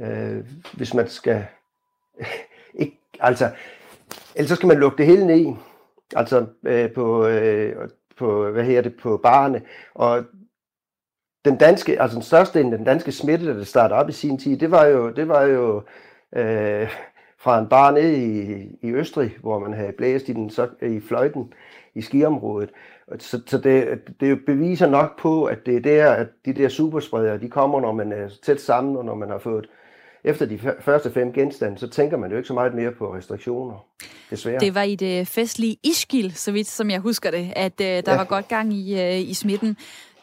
[0.00, 1.46] Øh, hvis man skal...
[2.74, 3.50] ikke, altså,
[4.34, 5.54] ellers så skal man lukke det hele ned,
[6.16, 9.62] altså øh, på, øh, på, hvad her det, på barne.
[9.94, 10.24] Og
[11.44, 14.56] den danske, altså den største af den danske smitte, der startede op i sin tid,
[14.56, 15.82] det var jo, det var jo
[16.36, 16.88] øh,
[17.38, 21.00] fra en bar nede i, i Østrig, hvor man havde blæst i, den, så, i
[21.00, 21.52] fløjten
[21.94, 22.70] i skiområdet.
[23.18, 27.38] Så, så det, det beviser nok på, at det er der, at de der superspredere,
[27.38, 29.68] de kommer, når man er tæt sammen, og når man har fået
[30.24, 33.86] efter de første fem genstande, så tænker man jo ikke så meget mere på restriktioner,
[34.30, 34.60] desværre.
[34.60, 38.02] Det var i det festlige Ischgl, så vidt som jeg husker det, at uh, der
[38.06, 38.16] ja.
[38.16, 39.76] var godt gang i, uh, i smitten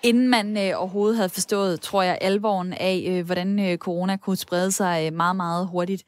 [0.04, 4.36] inden man øh, overhovedet havde forstået, tror jeg, alvoren af, øh, hvordan øh, corona kunne
[4.36, 6.04] sprede sig øh, meget, meget hurtigt.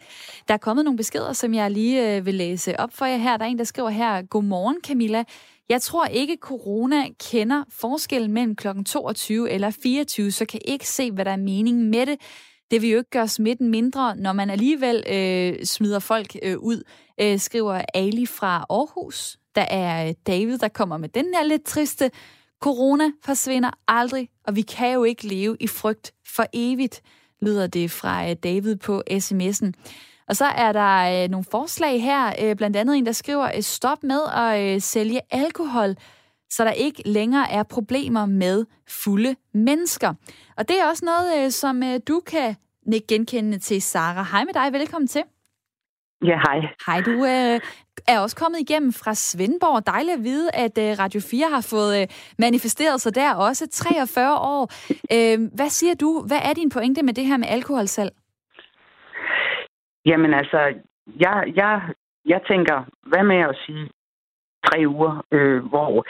[0.48, 3.38] Der er kommet nogle beskeder, som jeg lige øh, vil læse op for jer her.
[3.38, 5.24] Der er en, der skriver her, Godmorgen Camilla.
[5.70, 8.68] Jeg tror ikke, corona kender forskellen mellem kl.
[8.86, 12.18] 22 eller 24, så kan ikke se, hvad der er meningen med det.
[12.72, 16.84] Det vil jo ikke gøre smitten mindre, når man alligevel øh, smider folk øh, ud,
[17.22, 19.38] øh, skriver Ali fra Aarhus.
[19.56, 22.12] Der er øh, David, der kommer med den her lidt triste.
[22.62, 27.02] Corona forsvinder aldrig, og vi kan jo ikke leve i frygt for evigt,
[27.42, 29.72] lyder det fra øh, David på sms'en.
[30.28, 33.62] Og så er der øh, nogle forslag her, øh, blandt andet en, der skriver, øh,
[33.62, 35.96] stop med at øh, sælge alkohol,
[36.56, 38.66] så der ikke længere er problemer med
[39.04, 40.10] fulde mennesker.
[40.58, 42.56] Og det er også noget, øh, som øh, du kan
[43.10, 44.24] genkende til, Sara.
[44.32, 45.24] Hej med dig, velkommen til.
[46.30, 46.60] Ja, hej.
[46.88, 47.60] Hej, du øh,
[48.08, 49.86] er også kommet igennem fra Svendborg.
[49.86, 52.08] Dejligt at vide, at øh, Radio 4 har fået øh,
[52.40, 54.64] manifesteret sig der også 43 år.
[55.16, 56.10] Øh, hvad siger du?
[56.28, 58.12] Hvad er din pointe med det her med alkoholsalg?
[60.06, 60.60] Jamen altså,
[61.20, 61.74] jeg, jeg,
[62.26, 62.78] jeg tænker,
[63.10, 63.90] hvad med at sige
[64.68, 66.06] tre uger, øh, hvor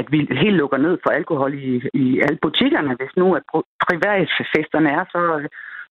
[0.00, 2.96] at vi helt lukker ned for alkohol i, i alle butikkerne.
[3.00, 3.42] Hvis nu at
[3.86, 5.48] privatfesterne er så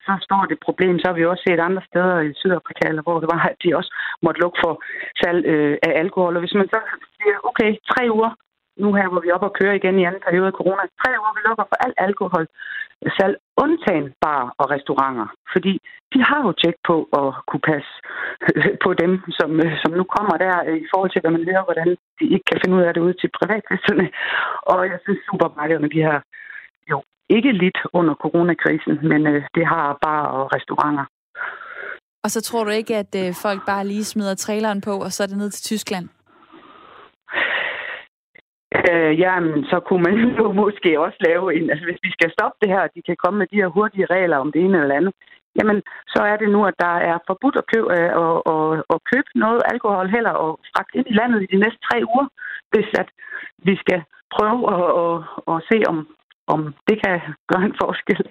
[0.08, 1.00] så står det problem.
[1.00, 3.78] Så har vi også set andre steder i Sydafrika, eller hvor det var, at de
[3.80, 3.92] også
[4.26, 4.74] måtte lukke for
[5.22, 6.36] salg øh, af alkohol.
[6.36, 6.80] Og hvis man så
[7.18, 8.32] siger, okay, tre uger,
[8.84, 11.12] nu her, hvor vi er oppe og kører igen i anden periode af corona, tre
[11.22, 12.46] uger, vi lukker for al alkohol,
[13.18, 15.28] salg, undtagen bar og restauranter.
[15.54, 15.74] Fordi
[16.14, 17.94] de har jo tjek på at kunne passe
[18.86, 19.50] på dem, som,
[19.82, 21.90] som nu kommer der, øh, i forhold til, hvad man hører, hvordan
[22.20, 24.06] de ikke kan finde ud af det ude til privatfesterne.
[24.72, 26.20] Og jeg synes, supermarkederne, de har
[26.92, 26.98] jo
[27.30, 31.06] ikke lidt under coronakrisen, men øh, det har bar og restauranter.
[32.24, 35.24] Og så tror du ikke, at øh, folk bare lige smider traileren på, og så
[35.24, 36.10] er det ned til Tyskland?
[38.92, 41.70] Øh, jamen, så kunne man jo måske også lave en...
[41.70, 44.38] Altså, hvis vi skal stoppe det her, de kan komme med de her hurtige regler
[44.38, 45.14] om det ene eller andet,
[45.58, 45.82] jamen,
[46.14, 49.30] så er det nu, at der er forbudt at købe, øh, og, og, og købe
[49.36, 52.28] noget alkohol heller og fragt ind i landet i de næste tre uger,
[52.72, 53.10] hvis at
[53.68, 54.04] vi skal
[54.36, 55.16] prøve at, at,
[55.52, 55.98] at se, om,
[56.48, 57.18] om det kan
[57.52, 58.22] gøre en forskel.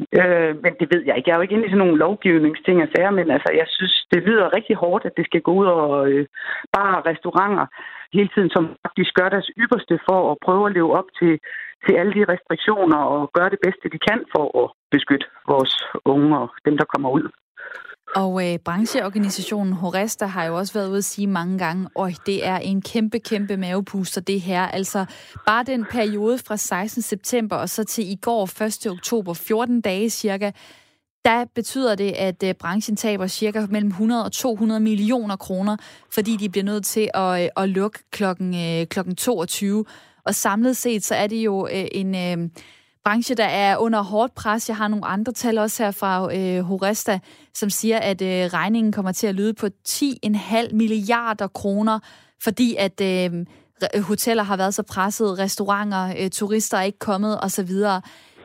[0.00, 1.28] Øh, men det ved jeg ikke.
[1.28, 4.06] Jeg er jo ikke inde i sådan nogle lovgivningsting og sager, men altså, jeg synes,
[4.12, 6.26] det lyder rigtig hårdt, at det skal gå ud over øh,
[6.76, 7.66] bare restauranter
[8.12, 11.32] hele tiden, som faktisk gør deres ypperste for at prøve at leve op til,
[11.84, 15.74] til alle de restriktioner og gøre det bedste, de kan for at beskytte vores
[16.04, 17.26] unge og dem, der kommer ud.
[18.14, 22.46] Og øh, brancheorganisationen Horesta har jo også været ude at sige mange gange, at det
[22.46, 24.62] er en kæmpe, kæmpe mavepuster, det her.
[24.62, 25.04] Altså
[25.46, 27.02] bare den periode fra 16.
[27.02, 28.86] september og så til i går, 1.
[28.86, 30.50] oktober, 14 dage cirka,
[31.24, 35.76] der betyder det, at øh, branchen taber cirka mellem 100 og 200 millioner kroner,
[36.10, 39.84] fordi de bliver nødt til at, øh, at lukke klokken, øh, klokken 22.
[40.26, 42.14] Og samlet set, så er det jo øh, en...
[42.14, 42.48] Øh,
[43.04, 44.68] Branche, der er under hårdt pres.
[44.68, 47.20] Jeg har nogle andre tal også her fra øh, Horesta,
[47.54, 51.98] som siger, at øh, regningen kommer til at lyde på 10,5 milliarder kroner,
[52.42, 53.46] fordi at øh,
[54.02, 57.70] hoteller har været så presset, restauranter, øh, turister er ikke kommet osv.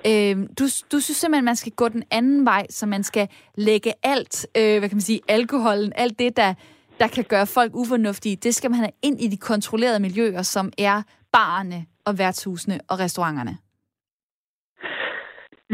[0.07, 3.93] Øh, du, du synes simpelthen, man skal gå den anden vej, så man skal lægge
[4.03, 6.53] alt, øh, hvad kan man sige, alkoholen, alt det, der,
[6.99, 10.71] der kan gøre folk ufornuftige, det skal man have ind i de kontrollerede miljøer, som
[10.77, 11.01] er
[11.31, 13.57] barne og værtshusene og restauranterne.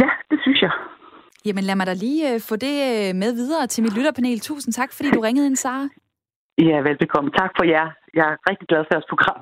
[0.01, 0.71] Ja, det synes jeg.
[1.45, 4.39] Jamen lad mig da lige øh, få det øh, med videre til mit lytterpanel.
[4.39, 5.87] Tusind tak, fordi du ringede ind, Sara.
[6.57, 7.29] Ja, velbekomme.
[7.31, 7.87] Tak for jer.
[8.13, 9.41] Jeg er rigtig glad for jeres program.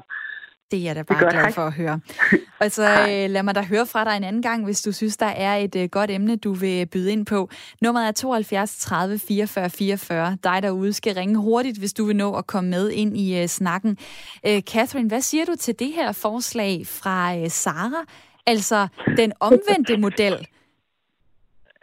[0.71, 1.51] Det er jeg da bare glad hej.
[1.51, 1.99] for at høre.
[2.61, 5.17] Og så øh, lad mig da høre fra dig en anden gang, hvis du synes,
[5.17, 7.49] der er et godt emne, du vil byde ind på.
[7.81, 10.37] Nummeret er 72 30 44 44.
[10.43, 13.97] Dig derude skal ringe hurtigt, hvis du vil nå at komme med ind i snakken.
[14.47, 18.05] Uh, Catherine, hvad siger du til det her forslag fra Sara?
[18.47, 18.87] Altså
[19.17, 20.47] den omvendte model.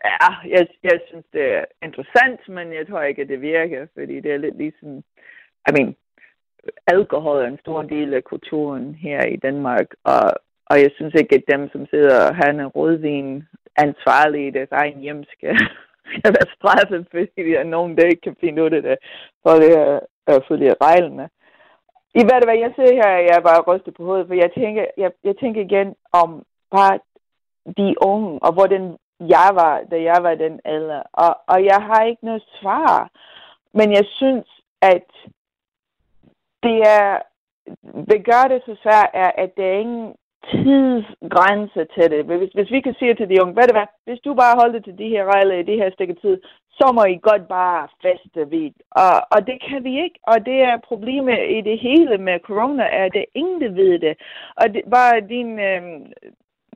[0.05, 4.21] Ja, jeg, jeg synes, det er interessant, men jeg tror ikke, at det virker, fordi
[4.21, 4.89] det er lidt ligesom,
[5.69, 5.97] I mean,
[6.87, 10.23] alkohol er en stor del af kulturen her i Danmark, og,
[10.67, 13.45] og jeg synes ikke, at dem, som sidder og har en rødvin
[13.77, 15.57] ansvarlige i deres egen hjem, skal,
[16.19, 18.99] skal være straffet, fordi der er nogen, der ikke kan finde ud af det,
[19.43, 21.29] for det er at følge reglerne.
[22.15, 24.51] I hvad det var, jeg ser her, jeg er bare rystet på hovedet, for jeg
[24.59, 26.99] tænker, jeg, jeg tænker igen om bare
[27.77, 31.03] de unge, og hvordan jeg var, da jeg var den alder.
[31.13, 33.11] Og, og jeg har ikke noget svar,
[33.75, 34.47] men jeg synes,
[34.83, 35.09] at
[36.63, 37.19] det er,
[38.11, 40.15] det gør det så svært, er, at der er ingen
[40.53, 42.25] tidsgrænse til det.
[42.25, 44.81] Hvis, hvis vi kan sige til de unge, hvad det var, hvis du bare holder
[44.81, 46.41] til de her regler i det her stykke tid,
[46.79, 48.77] så må I godt bare feste vidt.
[48.91, 52.83] Og, og det kan vi ikke, og det er problemet i det hele med corona,
[52.83, 54.15] er, at det ingen, der ved det.
[54.57, 55.83] Og det, bare din øh,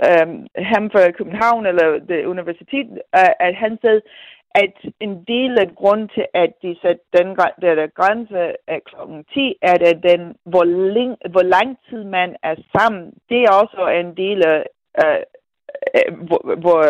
[0.09, 0.26] øh,
[0.72, 2.88] ham fra København, eller det universitet,
[3.20, 4.01] øh, at han sagde,
[4.55, 7.28] at en del af grund til, at de satte den
[7.62, 12.36] der, der grænse af klokken 10, er det den, hvor, ling, hvor lang tid man
[12.42, 13.12] er sammen.
[13.28, 14.61] Det er også en del af,
[15.03, 15.20] øh,
[16.28, 16.80] hvor, hvor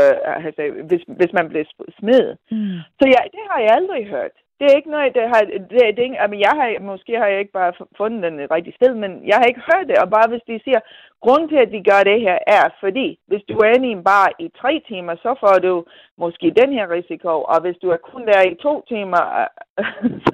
[0.46, 1.64] altså, hvis, hvis man bliver
[1.98, 2.38] smidt.
[2.50, 2.78] Mm.
[2.98, 5.40] Så ja, det har jeg aldrig hørt det er ikke noget, der har...
[5.44, 8.78] Det, det er ikke, altså, jeg har, måske har jeg ikke bare fundet den rigtige
[8.78, 9.98] sted, men jeg har ikke hørt det.
[10.04, 10.80] Og bare hvis de siger,
[11.24, 14.04] grund til, at de gør det her, er fordi, hvis du er inde i en
[14.04, 15.84] bar i tre timer, så får du
[16.18, 17.32] måske den her risiko.
[17.52, 19.46] Og hvis du er kun der i to timer, øh,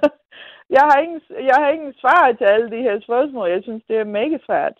[0.77, 3.49] jeg har ingen, jeg har ingen svar til alle de her spørgsmål.
[3.51, 4.77] Jeg synes, det er mega svært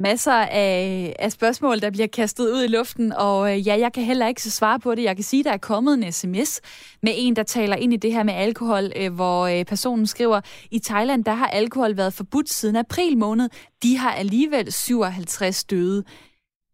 [0.00, 4.04] masser af, af spørgsmål, der bliver kastet ud i luften, og øh, ja, jeg kan
[4.04, 5.02] heller ikke så svare på det.
[5.02, 6.60] Jeg kan sige, at der er kommet en sms
[7.02, 10.40] med en, der taler ind i det her med alkohol, øh, hvor øh, personen skriver,
[10.70, 13.48] i Thailand, der har alkohol været forbudt siden april måned.
[13.82, 16.04] De har alligevel 57 døde.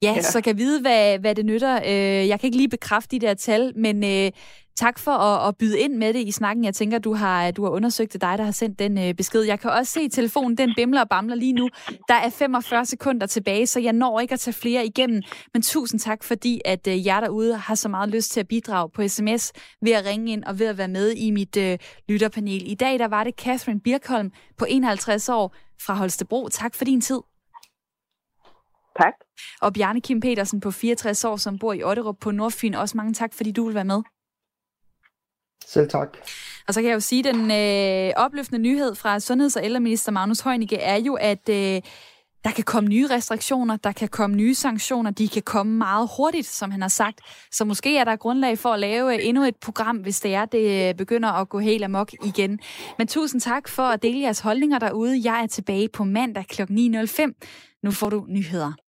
[0.03, 0.23] Ja, ja.
[0.23, 1.85] så kan vide, hvad, hvad det nytter.
[2.23, 4.05] Jeg kan ikke lige bekræfte de der tal, men
[4.81, 6.65] Tak for at, at byde ind med det i snakken.
[6.65, 9.43] Jeg tænker, du har, du har undersøgt det dig, der har sendt den øh, besked.
[9.43, 11.69] Jeg kan også se, at telefonen den bimler og bamler lige nu.
[12.09, 15.23] Der er 45 sekunder tilbage, så jeg når ikke at tage flere igennem.
[15.53, 18.91] Men tusind tak, fordi at øh, jer derude har så meget lyst til at bidrage
[18.91, 19.53] på sms
[19.83, 21.79] ved at ringe ind og ved at være med i mit øh,
[22.09, 22.71] lytterpanel.
[22.71, 26.49] I dag der var det Catherine Birkholm på 51 år fra Holstebro.
[26.49, 27.21] Tak for din tid.
[29.03, 29.15] Tak.
[29.61, 32.75] Og Bjarne Kim Petersen på 64 år, som bor i Otterup på Nordfyn.
[32.75, 34.03] Også mange tak, fordi du vil være med.
[35.73, 36.17] Selv tak.
[36.69, 40.13] Og så kan jeg jo sige, at den øh, opløftende nyhed fra Sundheds- og ældreminister
[40.13, 41.81] Magnus Heunicke er jo, at øh,
[42.45, 46.47] der kan komme nye restriktioner, der kan komme nye sanktioner, de kan komme meget hurtigt,
[46.47, 47.21] som han har sagt.
[47.53, 50.45] Så måske er der grundlag for at lave øh, endnu et program, hvis det er,
[50.45, 52.59] det øh, begynder at gå helt amok igen.
[52.99, 55.21] Men tusind tak for at dele jeres holdninger derude.
[55.25, 56.63] Jeg er tilbage på mandag kl.
[56.63, 57.81] 9.05.
[57.83, 58.73] Nu får du nyheder.